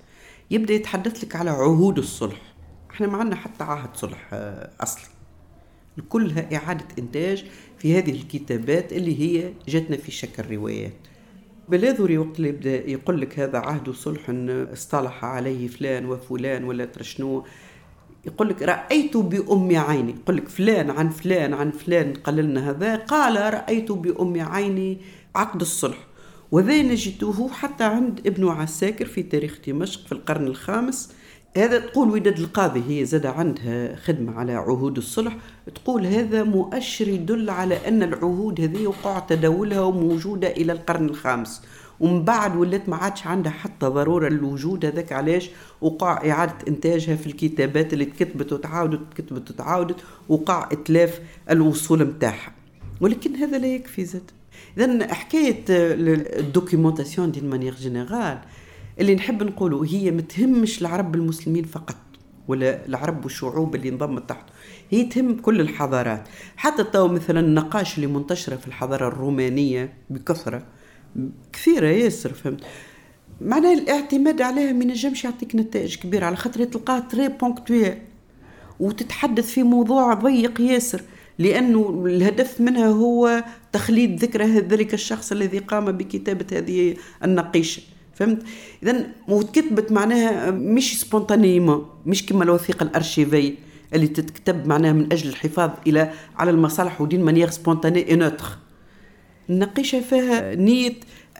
يبدأ 0.50 0.74
يتحدث 0.74 1.24
لك 1.24 1.36
على 1.36 1.50
عهود 1.50 1.98
الصلح. 1.98 2.40
إحنا 2.90 3.06
ما 3.06 3.16
عندنا 3.18 3.36
حتى 3.36 3.64
عهد 3.64 3.96
صلح 3.96 4.28
آه، 4.32 4.70
أصلي. 4.80 5.04
كلها 6.08 6.56
إعادة 6.56 6.84
إنتاج 6.98 7.44
في 7.78 7.98
هذه 7.98 8.10
الكتابات 8.10 8.92
اللي 8.92 9.20
هي 9.20 9.52
جاتنا 9.68 9.96
في 9.96 10.10
شكل 10.12 10.54
روايات. 10.56 10.92
بلاذري 11.68 12.18
وقت 12.18 12.36
اللي 12.36 12.48
يبدا 12.48 12.90
يقول 12.90 13.20
لك 13.20 13.38
هذا 13.38 13.58
عهد 13.58 13.90
صلح 13.90 14.20
اصطلح 14.72 15.24
عليه 15.24 15.68
فلان 15.68 16.06
وفلان 16.06 16.64
ولا 16.64 16.84
ترشنو 16.84 17.44
يقول 18.26 18.48
لك 18.48 18.62
رأيت 18.62 19.16
بأم 19.16 19.76
عيني. 19.76 20.14
يقول 20.22 20.36
لك 20.36 20.48
فلان 20.48 20.90
عن 20.90 21.10
فلان 21.10 21.54
عن 21.54 21.70
فلان 21.70 22.14
قال 22.14 22.36
لنا 22.36 22.70
هذا. 22.70 22.96
قال 22.96 23.54
رأيت 23.54 23.92
بأم 23.92 24.40
عيني 24.40 25.00
عقد 25.34 25.60
الصلح. 25.60 25.98
وذا 26.50 26.82
نجده 26.82 27.48
حتى 27.52 27.84
عند 27.84 28.26
ابن 28.26 28.48
عساكر 28.48 29.06
في 29.06 29.22
تاريخ 29.22 29.58
دمشق 29.66 30.06
في 30.06 30.12
القرن 30.12 30.46
الخامس. 30.46 31.12
هذا 31.56 31.78
تقول 31.78 32.10
وداد 32.10 32.38
القاضي 32.38 32.82
هي 32.88 33.04
زاد 33.04 33.26
عندها 33.26 33.96
خدمة 33.96 34.32
على 34.38 34.52
عهود 34.52 34.96
الصلح 34.96 35.36
تقول 35.74 36.06
هذا 36.06 36.42
مؤشر 36.42 37.08
يدل 37.08 37.50
على 37.50 37.88
أن 37.88 38.02
العهود 38.02 38.60
هذه 38.60 38.86
وقع 38.86 39.18
تداولها 39.18 39.80
وموجودة 39.80 40.48
إلى 40.48 40.72
القرن 40.72 41.04
الخامس. 41.04 41.62
ومن 42.00 42.24
بعد 42.24 42.56
ولات 42.56 42.88
ما 42.88 42.96
عادش 42.96 43.26
عندها 43.26 43.52
حتى 43.52 43.86
ضرورة 43.86 44.28
الوجود 44.28 44.84
هذاك 44.84 45.12
علاش؟ 45.12 45.50
وقع 45.80 46.30
إعادة 46.30 46.54
إنتاجها 46.68 47.16
في 47.16 47.26
الكتابات 47.26 47.92
اللي 47.92 48.04
تكتبت 48.04 48.52
وتعاودت 48.52 49.00
تكتبت 49.14 49.50
وتعاودت 49.50 49.96
وقع 50.28 50.68
إتلاف 50.72 51.20
الوصول 51.50 52.04
متاعها. 52.04 52.52
ولكن 53.00 53.36
هذا 53.36 53.58
لا 53.58 53.66
يكفي 53.66 54.04
زاد. 54.04 54.30
اذا 54.78 55.14
حكاية 55.14 55.64
ال 55.68 55.80
documentation 55.80 57.32
d'une 57.32 57.40
manière 57.40 57.74
générale 57.74 58.38
اللي 59.00 59.14
نحب 59.14 59.42
نقوله 59.42 59.84
هي 59.84 60.10
ما 60.10 60.20
تهمش 60.20 60.80
العرب 60.80 61.14
المسلمين 61.14 61.64
فقط 61.64 61.96
ولا 62.48 62.86
العرب 62.86 63.24
والشعوب 63.24 63.74
اللي 63.74 63.88
انضمت 63.88 64.28
تحت. 64.28 64.44
هي 64.90 65.04
تهم 65.04 65.36
كل 65.36 65.60
الحضارات. 65.60 66.28
حتى 66.56 66.84
تو 66.84 67.08
مثلا 67.08 67.40
النقائش 67.40 67.96
اللي 67.96 68.06
منتشرة 68.06 68.56
في 68.56 68.66
الحضارة 68.66 69.08
الرومانية 69.08 69.92
بكثرة 70.10 70.66
كثيرة 71.52 71.86
ياسر 71.86 72.32
فهمت؟ 72.32 72.60
معناها 73.40 73.72
الاعتماد 73.72 74.42
عليها 74.42 74.72
ما 74.72 74.84
ينجمش 74.84 75.24
يعطيك 75.24 75.56
نتائج 75.56 75.96
كبيرة 75.96 76.26
على 76.26 76.36
خاطر 76.36 76.64
تلقاه 76.64 76.98
très 76.98 77.28
ponctuelle 77.28 77.94
وتتحدث 78.80 79.50
في 79.50 79.62
موضوع 79.62 80.14
ضيق 80.14 80.60
ياسر 80.60 81.02
لأنه 81.38 82.02
الهدف 82.06 82.60
منها 82.60 82.88
هو 82.88 83.44
تخليد 83.72 84.24
ذكرى 84.24 84.44
ذلك 84.44 84.94
الشخص 84.94 85.32
الذي 85.32 85.58
قام 85.58 85.92
بكتابة 85.92 86.46
هذه 86.52 86.96
النقيشة. 87.24 87.82
فهمت؟ 88.16 88.42
اذا 88.82 89.06
وتكتبت 89.28 89.92
معناها 89.92 90.50
مش 90.50 91.00
spontanément 91.00 91.86
مش 92.06 92.26
كما 92.26 92.44
الوثيقة 92.44 92.84
الأرشيفية 92.84 93.54
اللي 93.94 94.06
تتكتب 94.06 94.66
معناها 94.66 94.92
من 94.92 95.12
أجل 95.12 95.28
الحفاظ 95.28 95.70
إلى 95.86 96.10
على 96.36 96.50
المصالح 96.50 97.00
و 97.00 97.04
d'une 97.04 97.24
manière 97.24 97.50
spontanée 97.50 98.08
et 98.10 98.16
notre 98.16 98.46
النقيشه 99.50 100.00
فيها 100.00 100.54
نية 100.54 100.94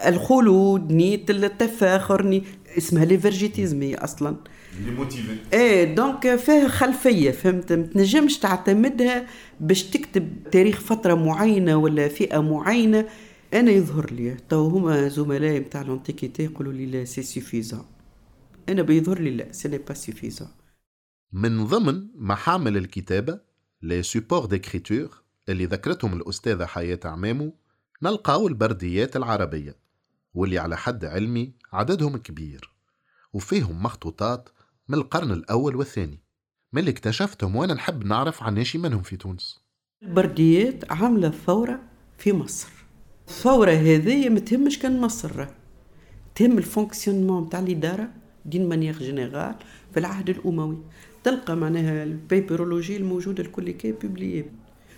الخلود 0.07 0.93
نية 0.93 1.25
التفاخر 1.31 2.23
نية 2.27 2.43
اسمها 2.79 3.05
l'évergétisme 3.05 3.83
هي 3.83 3.95
أصلا. 3.95 4.37
et 5.53 5.95
donc 5.95 6.37
فيها 6.37 6.69
خلفية 6.69 7.31
فهمت؟ 7.31 7.73
ما 7.73 7.83
تنجمش 7.83 8.39
تعتمدها 8.39 9.27
باش 9.61 9.83
تكتب 9.83 10.29
تاريخ 10.53 10.81
فترة 10.81 11.15
معينة 11.15 11.77
ولا 11.77 12.09
فئة 12.09 12.39
معينة. 12.39 13.05
أنا 13.57 13.71
يظهر 13.71 14.13
لي. 14.13 14.37
تو 14.49 14.69
هما 14.69 15.09
زملائي 15.09 15.59
نتاع 15.59 15.83
l'antiquité 15.83 16.45
يقولوا 16.45 16.73
لي 16.73 16.87
لا 16.87 17.05
c'est 17.05 17.23
suffisant 17.23 17.87
أنا 18.69 18.83
بيظهر 18.83 19.19
لي 19.19 19.31
لا 19.31 19.53
ce 19.53 19.69
n'est 19.69 19.79
pas 19.79 19.95
suffisant 19.95 20.49
من 21.33 21.65
ضمن 21.65 22.09
محامل 22.15 22.77
الكتابة 22.77 23.41
les 23.83 24.03
supports 24.03 24.47
d'écriture 24.47 25.23
اللي 25.49 25.67
ذكرتهم 25.67 26.13
الأستاذة 26.13 26.65
حياة 26.65 27.01
عمامو 27.05 27.55
نلقاو 28.03 28.49
البرديات 28.49 29.17
العربية 29.17 29.77
واللي 30.35 30.59
على 30.59 30.77
حد 30.77 31.05
علمي 31.05 31.53
عددهم 31.73 32.17
كبير 32.17 32.77
وفيهم 33.33 33.83
مخطوطات 33.83 34.49
من 34.89 34.99
القرن 34.99 35.31
الأول 35.31 35.77
والثاني. 35.77 36.23
من 36.73 36.81
اللي 36.81 36.91
اكتشفتهم 36.91 37.57
وأنا 37.57 37.75
نحب 37.75 38.05
نعرف 38.05 38.43
عن 38.43 38.65
منهم 38.75 39.03
في 39.03 39.17
تونس. 39.17 39.61
البرديات 40.03 40.93
عاملة 40.93 41.31
ثورة 41.31 41.81
في 42.19 42.33
مصر. 42.33 42.76
الثورة 43.29 43.71
هذه 43.71 44.29
ما 44.29 44.41
تهمش 44.41 44.79
كان 44.79 45.01
مصر. 45.01 45.47
تهم 46.35 46.59
ال 46.59 46.65
fonctionnement 46.65 47.49
تاع 47.49 47.61
الإدارة 47.61 48.09
d'une 48.45 48.69
manière 48.69 48.99
générale 48.99 49.55
في 49.93 50.01
العهد 50.01 50.31
الأموي. 50.31 50.79
تلقى 51.25 51.57
معناها 51.57 52.05
ال 52.05 52.12
papyrologie 52.12 52.97
الموجودة 52.97 53.43
الكل 53.43 53.71
كي 53.71 53.93
publiée 53.93 54.45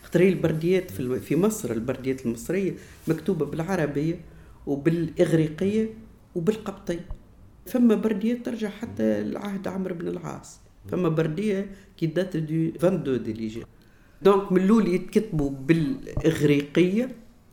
خاطر 0.03 0.21
البرديات 0.21 0.91
في, 0.91 1.21
في 1.21 1.37
مصر 1.37 1.71
البرديات 1.71 2.27
المصرية 2.27 2.75
مكتوبة 3.09 3.47
بالعربية 3.47 4.21
وبالإغريقية 4.67 5.89
وبالقبطية 6.35 7.07
فما 7.67 7.95
برديات 7.95 8.45
ترجع 8.47 8.69
حتى 8.69 9.25
لعهد 9.25 9.69
عمرو 9.69 9.95
بن 9.95 10.09
العاص. 10.09 10.61
فما 10.89 11.09
بردية 11.09 11.71
qui 11.97 12.07
date 12.07 12.37
de 12.37 12.69
22 12.77 13.23
de 13.23 13.31
l'hégire 13.31 13.63
donc 14.23 14.53
من 14.53 14.63
الأول 14.63 14.89
يتكتبوا 14.89 15.51
بالإغريقية 15.51 17.09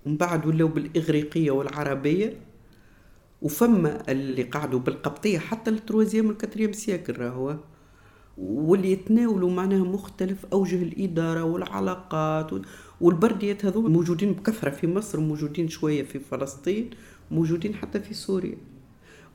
ومن 0.06 0.18
بعد 0.18 0.46
ولاو 0.46 0.68
بالإغريقية 0.68 1.52
والعربية 1.52 2.38
وفما 3.42 4.12
اللي 4.12 4.44
قعدوا 4.44 4.80
بالقبطية 4.80 5.40
حتى 5.40 5.72
ال 5.72 5.77
troisième 5.77 6.26
وال 6.28 6.36
quatrième 6.36 6.74
siècle 6.74 7.18
راهو 7.18 7.58
واللي 8.38 8.92
يتناولوا 8.92 9.52
معناها 9.52 9.84
مختلف 9.84 10.46
أوجه 10.54 10.84
الإدارة 10.84 11.44
والعلاقات 11.44 12.52
والبرديات 13.02 13.66
هذو 13.66 13.82
موجودين 13.82 14.34
بكثرة 14.34 14.70
في 14.70 14.88
مصر 14.88 15.20
موجودين 15.20 15.68
شوية 15.70 16.04
في 16.04 16.20
فلسطين 16.20 16.90
موجودين 17.32 17.76
حتى 17.76 18.00
في 18.00 18.14
سوريا. 18.14 18.58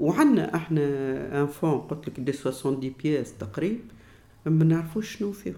وعندنا 0.00 0.54
إحنا 0.54 0.80
ان 1.42 1.46
فون 1.46 1.78
قلت 1.78 2.09
لك 2.09 2.20
دي 2.20 2.33
70 2.33 2.92
بياس 3.02 3.35
تقريبا 3.38 3.80
ما 4.46 4.64
نعرفوش 4.64 5.16
شنو 5.16 5.33
فيهم. 5.33 5.56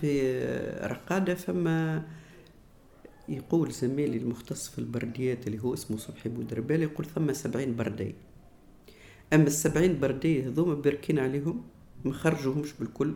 في 0.00 0.38
رقادة 0.82 1.34
فما 1.34 2.02
يقول 3.28 3.72
زميلي 3.72 4.16
المختص 4.16 4.68
في 4.68 4.78
البرديات 4.78 5.46
اللي 5.46 5.62
هو 5.62 5.74
اسمه 5.74 5.96
صبحي 5.96 6.28
بودربالي 6.28 6.82
يقول 6.82 7.06
ثم 7.06 7.32
سبعين 7.32 7.76
بردية 7.76 8.14
أما 9.32 9.44
السبعين 9.44 10.00
بردية 10.00 10.48
هذوما 10.48 10.74
باركين 10.74 11.18
عليهم 11.18 11.62
ما 12.04 12.12
خرجوهمش 12.12 12.72
بالكل 12.80 13.14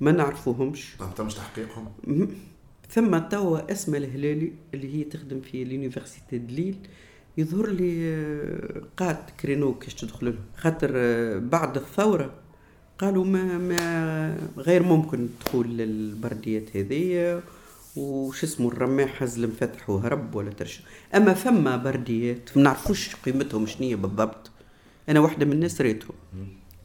ما 0.00 0.12
نعرفوهمش. 0.12 1.00
ما 1.00 1.10
تمش 1.16 1.34
تحقيقهم؟ 1.34 1.88
ثم 2.90 3.18
توا 3.18 3.72
اسماء 3.72 4.00
الهلالي 4.00 4.52
اللي 4.74 4.94
هي 4.94 5.04
تخدم 5.04 5.40
في 5.40 5.64
لونيفرسيتي 5.64 6.38
دليل 6.38 6.76
يظهر 7.38 7.70
لي 7.70 8.14
آه، 8.14 8.82
قات 8.96 9.30
كرينو 9.40 9.74
كيش 9.78 9.94
تدخل 9.94 10.26
له. 10.26 10.38
خاطر 10.56 10.90
آه، 10.94 11.38
بعد 11.38 11.76
الثورة 11.76 12.34
قالوا 12.98 13.24
ما, 13.24 13.58
ما 13.58 14.38
غير 14.56 14.82
ممكن 14.82 15.28
دخول 15.40 15.80
البرديات 15.80 16.76
هذية 16.76 17.42
وش 17.98 18.44
اسمه 18.44 18.68
الرماح 18.68 19.22
هز 19.22 19.38
المفتح 19.38 19.90
وهرب 19.90 20.34
ولا 20.34 20.50
ترشا 20.50 20.82
أما 21.14 21.34
فما 21.34 21.76
برديات 21.76 22.56
ما 22.56 22.62
نعرفوش 22.62 23.16
قيمتهم 23.16 23.66
شنية 23.66 23.96
بالضبط. 23.96 24.50
أنا 25.08 25.20
واحدة 25.20 25.46
من 25.46 25.52
الناس 25.52 25.80
ريتهم. 25.80 26.14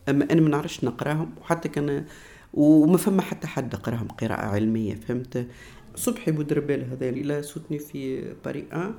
أما 0.10 0.32
أنا 0.32 0.42
ما 0.42 0.50
نعرفش 0.50 0.84
نقراهم 0.84 1.36
وحتى 1.42 1.70
كان 1.70 2.06
وما 2.54 2.98
فما 2.98 3.22
حتى 3.22 3.48
حد 3.48 3.76
قراهم 3.76 4.08
قراءة 4.08 4.46
علمية 4.46 4.96
فهمت؟ 4.96 5.48
صبحي 5.96 6.32
بودربال 6.32 6.90
هذا 6.92 7.10
اللي 7.10 7.44
soutenu 7.44 7.80
في 7.80 8.34
باري 8.46 8.68
1 8.72 8.94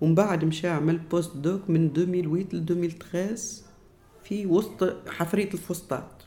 ومن 0.00 0.14
بعد 0.14 0.44
مشى 0.44 0.68
عمل 0.68 0.98
post-doc 0.98 1.70
من 1.70 1.86
2008 1.86 2.22
ل 2.22 2.56
2013 2.56 3.62
في 4.24 4.46
وسط 4.46 5.08
حفرية 5.08 5.48
الفسطاط. 5.54 6.24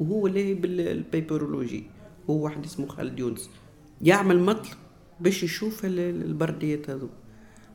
وهو 0.00 0.26
اللي 0.26 0.54
بال 0.54 0.74
papyrologie 0.74 1.84
هو 2.30 2.34
واحد 2.34 2.64
اسمه 2.64 2.86
خالد 2.86 3.18
يونس. 3.18 3.50
يعمل 4.00 4.40
مطلب 4.40 4.78
باش 5.20 5.42
يشوف 5.42 5.84
البرديات 5.84 6.90
هذو. 6.90 7.10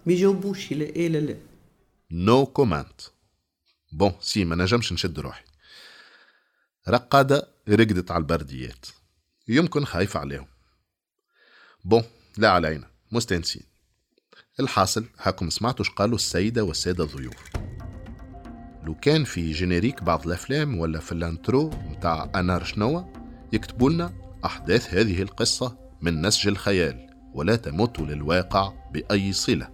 ما 0.06 0.14
يجاوبوش 0.14 0.72
لا 0.72 0.86
إيه 0.86 1.08
لا 1.08 1.18
لا. 1.18 1.38
no 2.12 2.46
comment 2.46 3.02
bon 3.92 4.12
si 4.20 4.46
ما 4.46 4.56
نجمش 4.56 4.94
نشد 4.94 5.20
روحي. 5.20 5.44
رقادة 6.90 7.48
رقدت 7.70 8.12
على 8.12 8.22
البرديات. 8.22 8.86
يمكن 9.48 9.86
خايف 9.86 10.18
عليهم. 10.18 10.48
bon 11.84 12.04
لا 12.38 12.50
علينا. 12.50 12.88
مستانسين. 13.12 13.64
الحاصل 14.60 15.06
هاكم 15.20 15.50
سمعتوا 15.50 15.86
قالوا 15.96 16.16
السيدة 16.16 16.64
والسادة 16.64 17.04
الضيوف. 17.04 17.44
لو 18.84 18.96
كان 18.96 19.24
في 19.24 19.52
générique 19.52 20.04
بعض 20.04 20.28
الأفلام 20.28 20.80
ولا 20.80 21.00
في 21.00 21.12
ال 21.12 21.21
intro 21.21 21.70
متاع 21.70 22.32
أنار 22.36 22.64
شنوة 22.64 23.14
يكتبوا 23.54 23.90
لنا 23.90 24.14
أحداث 24.46 24.94
هذه 24.94 25.22
القصة 25.22 25.85
من 26.02 26.22
نسج 26.22 26.48
الخيال 26.48 27.08
ولا 27.34 27.56
تمت 27.56 28.00
للواقع 28.00 28.74
بأي 28.94 29.34
صلة. 29.34 29.68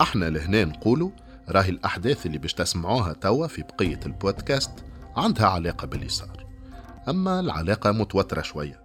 إحنا 0.00 0.30
لهنا 0.30 0.64
نقولوا 0.64 1.10
راهي 1.48 1.68
الأحداث 1.68 2.26
اللي 2.26 2.38
باش 2.38 2.54
تسمعوها 2.54 3.12
توا 3.12 3.46
في 3.46 3.62
بقية 3.62 4.00
البودكاست 4.06 4.70
عندها 5.16 5.46
علاقة 5.46 5.86
باللي 5.86 6.08
صار 6.08 6.46
أما 7.08 7.40
العلاقة 7.40 7.92
متوترة 7.92 8.42
شوية. 8.42 8.80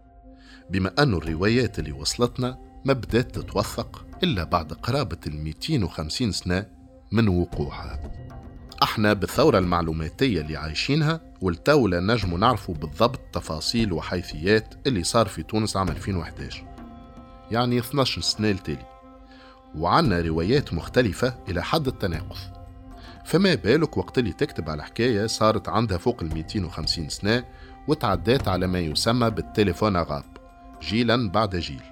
بما 0.70 0.94
أن 1.00 1.14
الروايات 1.14 1.80
اللي 1.80 1.92
وصلتنا 1.92 2.58
ما 2.86 2.94
بدات 2.94 3.36
تتوثق 3.36 4.06
إلا 4.24 4.44
بعد 4.44 4.74
قرابة 4.74 5.18
ال 5.28 5.38
250 5.38 6.32
سنة 6.32 6.66
من 7.12 7.28
وقوعها. 7.28 8.00
أحنا 8.84 9.14
بالثورة 9.14 9.60
المعلوماتية 9.60 10.42
اللي 10.42 10.58
عايشينها 10.58 11.22
والتو 11.42 11.88
لا 11.88 12.00
نجمو 12.00 12.38
نعرفوا 12.38 12.76
بالضبط 12.76 13.20
تفاصيل 13.34 13.94
وحيثيات 13.94 14.74
اللي 14.88 15.04
صار 15.04 15.28
في 15.28 15.44
تونس 15.44 15.78
عام 15.78 15.90
2011 15.90 16.64
يعني 17.52 17.80
12 17.80 18.22
سنة 18.22 18.50
التالي 18.50 18.86
وعنا 19.76 20.22
روايات 20.22 20.74
مختلفة 20.74 21.34
إلى 21.50 21.64
حد 21.64 21.88
التناقض. 21.88 22.38
فما 23.26 23.56
بالك 23.56 23.98
وقت 23.98 24.18
اللي 24.18 24.34
تكتب 24.34 24.70
على 24.70 24.84
حكاية 24.84 25.28
صارت 25.28 25.70
عندها 25.70 25.98
فوق 25.98 26.24
ال 26.24 26.34
250 26.34 27.10
سنة 27.10 27.44
وتعدات 27.88 28.48
على 28.48 28.68
ما 28.68 28.80
يسمى 28.80 29.30
بالتليفون 29.30 29.98
غاب 29.98 30.26
جيلا 30.82 31.30
بعد 31.30 31.56
جيل. 31.56 31.84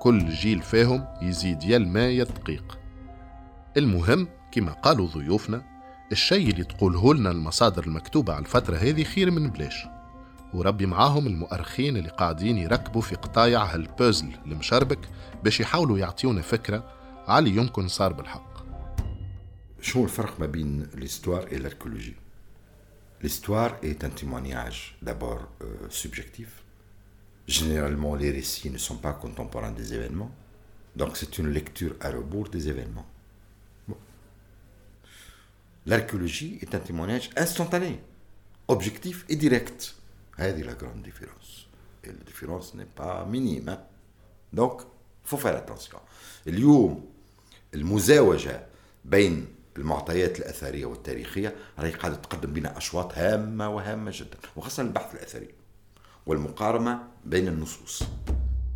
كل 0.00 0.28
جيل 0.28 0.62
فيهم 0.62 1.04
يزيد 1.22 1.64
يا 1.64 1.76
الماء 1.76 2.10
يا 2.10 2.22
الدقيق 2.22 2.78
المهم 3.76 4.28
كما 4.52 4.72
قالوا 4.72 5.06
ضيوفنا 5.06 5.73
الشيء 6.12 6.50
اللي 6.50 6.64
تقوله 6.64 7.14
لنا 7.14 7.30
المصادر 7.30 7.84
المكتوبة 7.84 8.32
على 8.32 8.44
الفترة 8.44 8.76
هذه 8.76 9.04
خير 9.04 9.30
من 9.30 9.50
بلاش 9.50 9.86
وربي 10.54 10.86
معاهم 10.86 11.26
المؤرخين 11.26 11.96
اللي 11.96 12.08
قاعدين 12.08 12.58
يركبوا 12.58 13.00
في 13.00 13.14
قطايع 13.14 13.64
هالبوزل 13.64 14.32
المشربك 14.46 14.98
باش 15.44 15.60
يحاولوا 15.60 15.98
يعطيونا 15.98 16.42
فكرة 16.42 16.90
علي 17.28 17.50
يمكن 17.50 17.88
صار 17.88 18.12
بالحق 18.12 18.54
شو 19.80 20.04
الفرق 20.04 20.40
ما 20.40 20.46
بين 20.46 20.82
الاستوار 20.82 21.46
إلى 21.46 21.56
الاركولوجي؟ 21.56 22.14
الاستوار 23.20 23.76
est 23.82 24.04
un 24.04 24.10
témoignage 24.10 24.96
d'abord 25.02 25.40
euh, 25.62 25.66
subjectif. 25.88 26.62
Généralement, 27.48 28.14
les 28.14 28.30
récits 28.30 28.70
ne 28.70 28.78
sont 28.78 28.96
pas 28.96 29.12
contemporains 29.12 29.72
des 29.72 29.94
événements. 29.94 30.30
Donc, 30.96 31.16
c'est 31.16 31.38
une 31.38 31.48
lecture 31.48 31.94
à 32.00 32.10
rebours 32.10 32.48
des 32.48 32.68
événements. 32.68 33.06
L'archéologie 35.86 36.58
est 36.62 36.74
un 36.74 36.78
témoignage 36.78 37.30
instantané, 37.36 38.00
objectif 38.68 39.24
et 39.28 39.36
direct. 39.36 39.94
C'est 40.38 40.64
la 40.64 40.74
grande 40.74 41.02
différence. 41.02 41.68
Et 42.02 42.08
la 42.08 42.24
différence 42.26 42.74
n'est 42.74 42.92
pas 43.00 43.26
minime. 43.26 43.76
Donc, 44.52 44.82
faut 45.24 45.36
faire 45.36 45.56
attention. 45.56 45.98
اليوم 46.46 47.04
المزاوجة 47.74 48.66
بين 49.04 49.46
المعطيات 49.76 50.38
الأثرية 50.38 50.86
والتاريخية 50.86 51.54
راهي 51.78 51.90
قاعدة 51.90 52.16
تقدم 52.16 52.52
بنا 52.52 52.78
أشواط 52.78 53.18
هامة 53.18 53.68
وهامة 53.68 54.10
جدا 54.14 54.38
وخاصة 54.56 54.82
البحث 54.82 55.14
الأثري 55.14 55.48
والمقارنة 56.26 57.02
بين 57.24 57.48
النصوص 57.48 58.02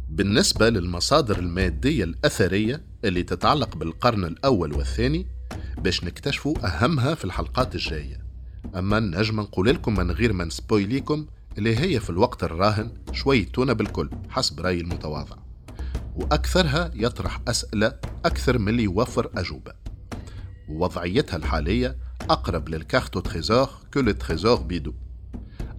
بالنسبة 0.09 0.69
للمصادر 0.69 1.39
المادية 1.39 2.05
الأثرية 2.05 2.83
اللي 3.05 3.23
تتعلق 3.23 3.77
بالقرن 3.77 4.25
الأول 4.25 4.73
والثاني 4.73 5.27
باش 5.79 6.05
نكتشفوا 6.05 6.55
أهمها 6.67 7.15
في 7.15 7.25
الحلقات 7.25 7.75
الجاية. 7.75 8.25
أما 8.77 9.01
نجم 9.01 9.41
نقول 9.41 9.69
لكم 9.69 9.95
من 9.95 10.11
غير 10.11 10.33
ما 10.33 10.45
نـ 10.45 10.52
spoiler 10.52 11.00
يلكم 11.00 11.27
اللي 11.59 11.79
هي 11.79 12.01
في 12.01 12.11
الوقت 12.11 12.45
الراهن 12.45 12.91
شوي 13.13 13.45
تونة 13.45 13.73
بالكل 13.73 14.11
حسب 14.31 14.61
رأيي 14.61 14.81
المتواضع. 14.81 15.37
وأكثرها 16.15 16.91
يطرح 16.95 17.41
أسئلة 17.49 17.93
أكثر 18.25 18.59
من 18.59 18.69
اللي 18.69 18.83
يوفر 18.83 19.31
أجوبة. 19.37 19.73
ووضعيتها 20.69 21.37
الحالية 21.37 21.97
أقرب 22.21 22.69
لل 22.69 22.84
carte 22.84 23.21
au 23.21 23.33
trésor 23.33 23.69
que 23.95 24.01
le 24.01 24.13
trésor 24.13 24.63
بيدو 24.63 24.95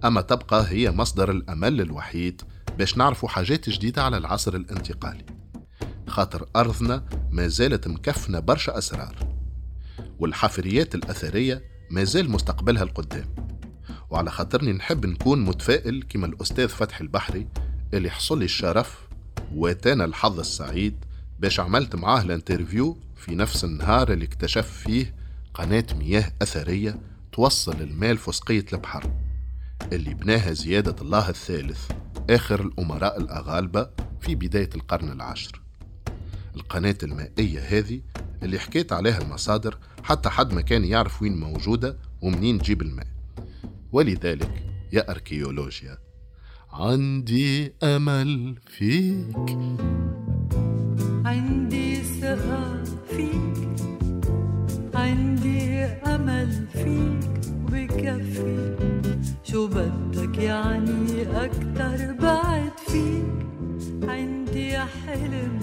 أما 0.06 0.22
تبقى 0.22 0.66
هي 0.68 0.92
مصدر 0.92 1.32
الأمل 1.32 1.82
الوحيد 1.82 2.42
باش 2.78 2.98
نعرفوا 2.98 3.30
حاجات 3.30 3.70
جديدة 3.70 4.04
على 4.04 4.18
العصر 4.18 4.56
الانتقالي. 4.56 5.26
خاطر 6.08 6.50
أرضنا 6.56 7.06
ما 7.32 7.48
زالت 7.48 7.88
مكفنة 7.88 8.40
برشا 8.40 8.78
أسرار. 8.78 9.29
والحفريات 10.20 10.96
الأثرية 10.96 11.64
ما 11.92 12.04
زال 12.04 12.32
مستقبلها 12.32 12.84
القدام. 12.84 13.36
وعلى 14.10 14.32
خاطرني 14.32 14.74
نحب 14.74 15.06
نكون 15.06 15.46
متفائل 15.46 16.04
كما 16.10 16.26
الأستاذ 16.26 16.68
فتحي 16.68 17.02
البحري 17.04 17.48
اللي 17.94 18.10
حصل 18.10 18.44
الشرف 18.44 19.08
واتانا 19.56 20.06
الحظ 20.06 20.40
السعيد 20.40 21.06
باش 21.40 21.60
عملت 21.60 21.96
معاه 21.96 22.22
الانترفيو 22.22 22.98
في 23.16 23.36
نفس 23.36 23.64
النهار 23.64 24.14
اللي 24.14 24.26
اكتشف 24.26 24.68
فيه 24.72 25.16
قناة 25.54 25.86
مياه 26.00 26.32
أثرية 26.42 27.00
توصل 27.32 27.82
الماء 27.82 28.14
لفسقية 28.14 28.66
البحر 28.74 29.12
اللي 29.94 30.14
بناها 30.14 30.54
زيادة 30.54 30.96
الله 31.02 31.30
الثالث 31.30 31.92
آخر 32.30 32.62
الأمراء 32.62 33.20
الأغالبة 33.20 33.90
في 34.22 34.36
بداية 34.36 34.70
القرن 34.76 35.12
العاشر. 35.12 35.62
القناة 36.60 36.98
المائية 37.04 37.60
هذه 37.60 38.02
اللي 38.44 38.60
حكيت 38.60 38.94
عليها 38.94 39.22
المصادر 39.22 39.78
حتى 40.04 40.30
حد 40.30 40.54
ما 40.54 40.62
كان 40.62 40.86
يعرف 40.86 41.22
وين 41.22 41.40
موجودة 41.40 41.98
ومنين 42.22 42.60
تجيب 42.60 42.82
الماء. 42.82 43.08
ولذلك 43.92 44.64
يا 44.94 45.12
أركيولوجيا 45.12 45.98
عندي 46.72 47.74
أمل 47.84 48.56
فيك. 48.68 49.58
عندي 51.26 51.96
ثقة 52.04 52.84
فيك. 53.10 53.70
عندي 54.94 55.84
أمل 55.86 56.68
فيك 56.74 57.42
وبكفي. 57.64 58.76
شو 59.44 59.68
بدك 59.68 60.38
يعني 60.38 61.22
أكتر؟ 61.46 62.14
بعد 62.14 62.72
فيك. 62.88 63.40
عندي 64.04 64.78
حلم 64.78 65.59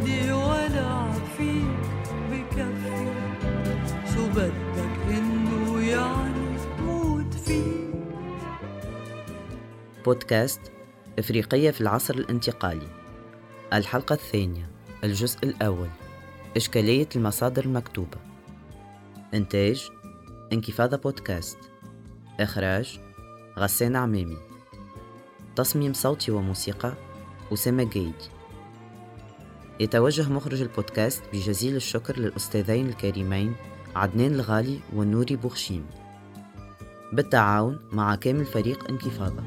عندي 0.00 0.32
ولع 0.32 1.12
فيك 1.12 1.78
بكفي. 2.30 3.12
شو 4.14 4.28
بدك 4.28 4.98
إنه 5.08 5.80
يعني 5.80 6.58
موت 6.80 7.34
فيك 7.34 7.90
بودكاست 10.04 10.60
إفريقية 11.18 11.70
في 11.70 11.80
العصر 11.80 12.14
الانتقالي. 12.14 12.88
الحلقة 13.72 14.12
الثانية 14.12 14.70
الجزء 15.04 15.38
الأول 15.44 15.88
إشكالية 16.56 17.08
المصادر 17.16 17.64
المكتوبة. 17.64 18.18
إنتاج 19.34 19.90
انكفاضة 20.52 20.96
بودكاست. 20.96 21.58
إخراج 22.40 23.00
غسان 23.58 23.96
عمامي. 23.96 24.38
تصميم 25.56 25.92
صوتي 25.92 26.30
وموسيقى 26.30 26.92
أسامة 27.52 27.84
جيد 27.84 28.39
يتوجه 29.80 30.32
مخرج 30.32 30.62
البودكاست 30.62 31.22
بجزيل 31.32 31.76
الشكر 31.76 32.18
للأستاذين 32.18 32.88
الكريمين 32.88 33.54
عدنان 33.96 34.34
الغالي 34.34 34.80
والنوري 34.94 35.36
بوخشيم. 35.36 35.86
بالتعاون 37.12 37.78
مع 37.92 38.14
كامل 38.14 38.44
فريق 38.44 38.88
انكفاضة 38.90 39.42